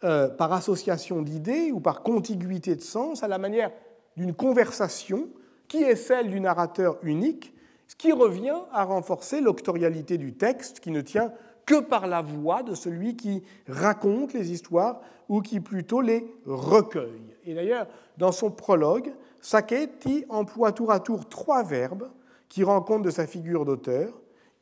[0.00, 3.70] par association d'idées ou par contiguïté de sens à la manière
[4.16, 5.28] d'une conversation
[5.68, 7.54] qui est celle du narrateur unique,
[7.88, 11.32] ce qui revient à renforcer l'octorialité du texte qui ne tient
[11.66, 17.36] que par la voix de celui qui raconte les histoires ou qui plutôt les recueille.
[17.44, 17.86] Et d'ailleurs,
[18.18, 22.10] dans son prologue, Sacchetti emploie tour à tour trois verbes
[22.48, 24.12] qui rendent compte de sa figure d'auteur.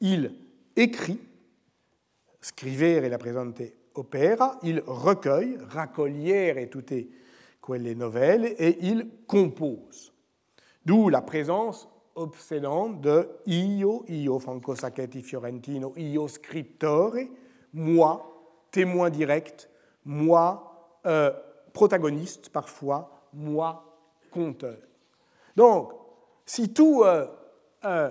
[0.00, 0.34] Il
[0.76, 1.20] écrit,
[2.40, 3.62] scrivere la presente
[3.94, 6.94] opera, il recueille, racolière et tutte
[7.66, 10.12] quelle novelle, et il compose.
[10.86, 11.88] D'où la présence
[12.20, 17.28] obsédante de io, io Franco Sacchetti Fiorentino, io scriptore,
[17.72, 18.20] moi,
[18.70, 19.68] témoin direct,
[20.04, 21.32] moi, euh,
[21.72, 23.82] protagoniste parfois, moi,
[24.30, 24.76] conteur.
[25.56, 25.92] Donc,
[26.44, 27.26] si tous euh,
[27.84, 28.10] euh,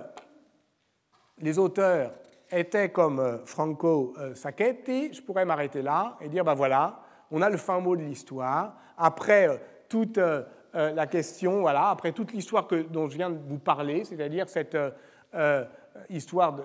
[1.38, 2.12] les auteurs
[2.50, 7.00] étaient comme Franco Sacchetti, je pourrais m'arrêter là et dire, ben voilà,
[7.30, 8.74] on a le fin mot de l'histoire.
[8.96, 10.18] Après toute
[10.74, 14.74] euh, la question, voilà, après toute l'histoire dont je viens de vous parler, c'est-à-dire cette
[14.74, 14.90] euh,
[15.34, 15.64] euh,
[16.08, 16.56] histoire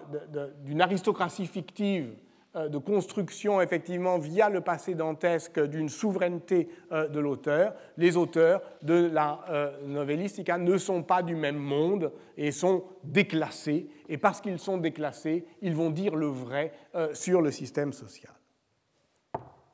[0.64, 2.14] d'une aristocratie fictive
[2.56, 9.74] de construction effectivement via le passé dantesque d'une souveraineté de l'auteur, les auteurs de la
[9.84, 13.90] novellistica ne sont pas du même monde et sont déclassés.
[14.08, 16.72] Et parce qu'ils sont déclassés, ils vont dire le vrai
[17.12, 18.34] sur le système social.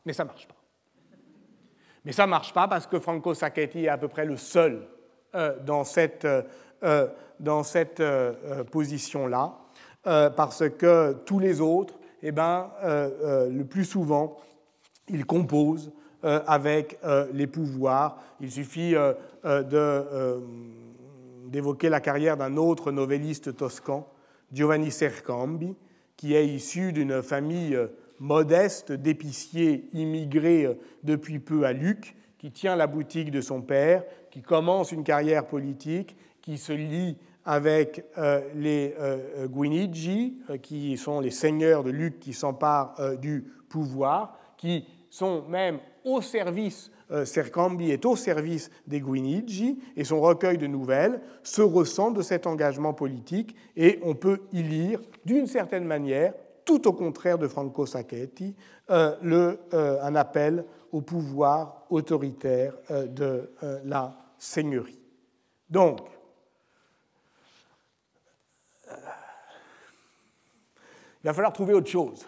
[0.04, 0.61] Mais ça ne marche pas.
[2.06, 4.88] Mais ça ne marche pas parce que Franco Sacchetti est à peu près le seul
[5.36, 6.42] euh, dans cette, euh,
[6.84, 8.02] euh, cette
[8.72, 9.58] position-là,
[10.04, 11.94] parce que tous les autres,
[12.24, 14.38] eh ben, le plus souvent,
[15.08, 15.92] ils composent
[16.24, 17.00] avec
[17.34, 18.18] les pouvoirs.
[18.40, 18.96] Il suffit
[21.46, 24.08] d'évoquer la carrière d'un autre novelliste toscan,
[24.52, 25.76] Giovanni Sercambi,
[26.18, 27.78] qui est issu d'une famille
[28.22, 34.42] modeste d'épiciers immigrés depuis peu à Luc, qui tient la boutique de son père, qui
[34.42, 41.20] commence une carrière politique, qui se lie avec euh, les euh, Guinigi, euh, qui sont
[41.20, 46.92] les seigneurs de Luc qui s'emparent du pouvoir, qui sont même au service,
[47.26, 52.48] Sercambi est au service des Guinigi, et son recueil de nouvelles se ressent de cet
[52.48, 56.34] engagement politique, et on peut y lire, d'une certaine manière,
[56.66, 58.56] tout au contraire de Franco Sacchetti,
[58.90, 63.52] le, un appel au pouvoir autoritaire de
[63.86, 65.00] la seigneurie.
[65.70, 66.00] Donc,
[71.24, 72.26] il va falloir trouver autre chose.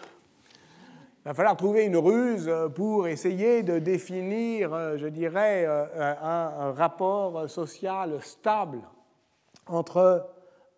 [1.24, 6.72] Il va falloir trouver une ruse pour essayer de définir, euh, je dirais, euh, un,
[6.72, 8.82] rapport social stable
[9.66, 10.28] entre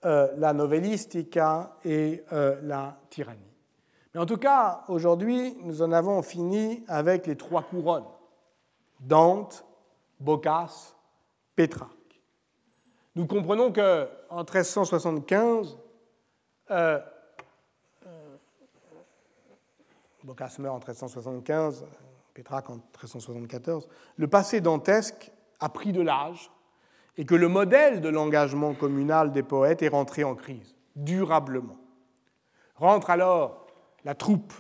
[0.04, 2.22] euh, la novellistica et
[2.62, 3.45] la tyrannie.
[4.17, 8.07] En tout cas, aujourd'hui, nous en avons fini avec les trois couronnes
[9.01, 9.67] Dante,
[10.21, 10.97] Boccace,
[11.55, 11.93] Pétrarque.
[13.14, 15.79] Nous comprenons qu'en 1375,
[20.25, 21.85] Boccace meurt en 1375,
[22.33, 26.51] Pétrarque en 1374, le passé dantesque a pris de l'âge
[27.17, 31.77] et que le modèle de l'engagement communal des poètes est rentré en crise, durablement.
[32.75, 33.66] Rentre alors
[34.07, 34.54] la troupe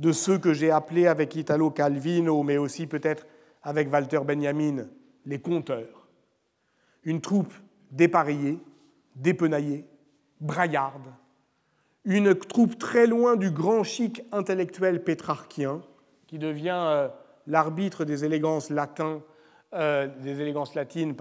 [0.00, 3.24] de ceux que j'ai appelés avec Italo Calvino, mais aussi peut-être
[3.62, 4.88] avec Walter Benjamin,
[5.24, 6.08] les conteurs.
[7.04, 7.54] Une troupe
[7.92, 8.58] dépareillée,
[9.14, 9.84] dépenaillée,
[10.40, 11.06] braillarde,
[12.04, 15.82] une troupe très loin du grand chic intellectuel pétrarchien,
[16.26, 17.08] qui devient euh,
[17.46, 18.74] l'arbitre des élégances euh,
[20.74, 21.14] latines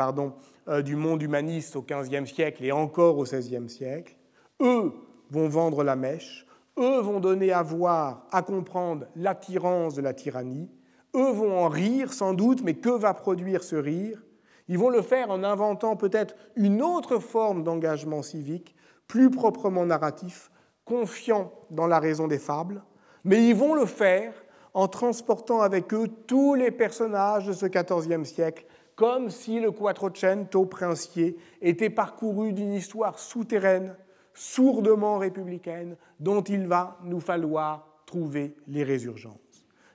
[0.68, 4.16] euh, du monde humaniste au XVe siècle et encore au XVIe siècle.
[4.60, 4.92] Eux
[5.30, 6.48] vont vendre la mèche,
[6.78, 10.70] eux vont donner à voir, à comprendre l'attirance de la tyrannie,
[11.16, 14.22] eux vont en rire sans doute, mais que va produire ce rire?
[14.68, 18.76] Ils vont le faire en inventant peut-être une autre forme d'engagement civique,
[19.08, 20.52] plus proprement narratif,
[20.86, 22.84] confiants dans la raison des fables,
[23.24, 24.34] mais ils vont le faire
[24.74, 28.66] en transportant avec eux tous les personnages de ce XIVe siècle,
[28.96, 33.96] comme si le Quattrocento princier était parcouru d'une histoire souterraine,
[34.40, 39.36] sourdement républicaine, dont il va nous falloir trouver les résurgences.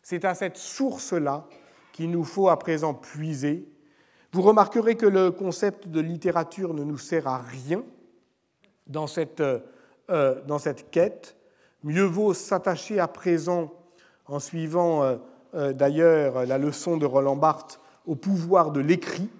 [0.02, 1.46] C'est à cette source-là
[1.92, 3.66] qu'il nous faut à présent puiser.
[4.32, 7.82] Vous remarquerez que le concept de littérature ne nous sert à rien
[8.86, 9.60] dans cette euh,
[10.10, 11.38] euh, dans cette quête.
[11.82, 13.72] Mieux vaut s'attacher à présent,
[14.26, 15.02] en suivant
[15.54, 19.30] euh, d'ailleurs la leçon de Roland Barthes, au pouvoir de l'écrit.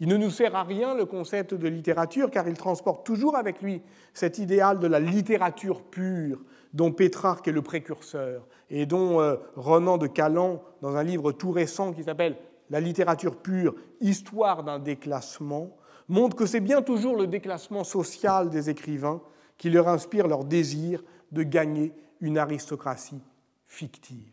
[0.00, 3.60] Il ne nous sert à rien le concept de littérature, car il transporte toujours avec
[3.60, 3.82] lui
[4.14, 6.40] cet idéal de la littérature pure,
[6.72, 9.18] dont Pétrarque est le précurseur, et dont
[9.56, 12.36] Renan de Calan, dans un livre tout récent qui s'appelle
[12.70, 15.76] La littérature pure, Histoire d'un déclassement,
[16.08, 19.20] montre que c'est bien toujours le déclassement social des écrivains
[19.58, 23.22] qui leur inspire leur désir de gagner une aristocratie
[23.66, 24.32] fictive.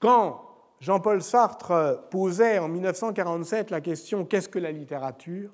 [0.00, 0.51] Quand
[0.82, 5.52] Jean-Paul Sartre posait en 1947 la question Qu'est-ce que la littérature?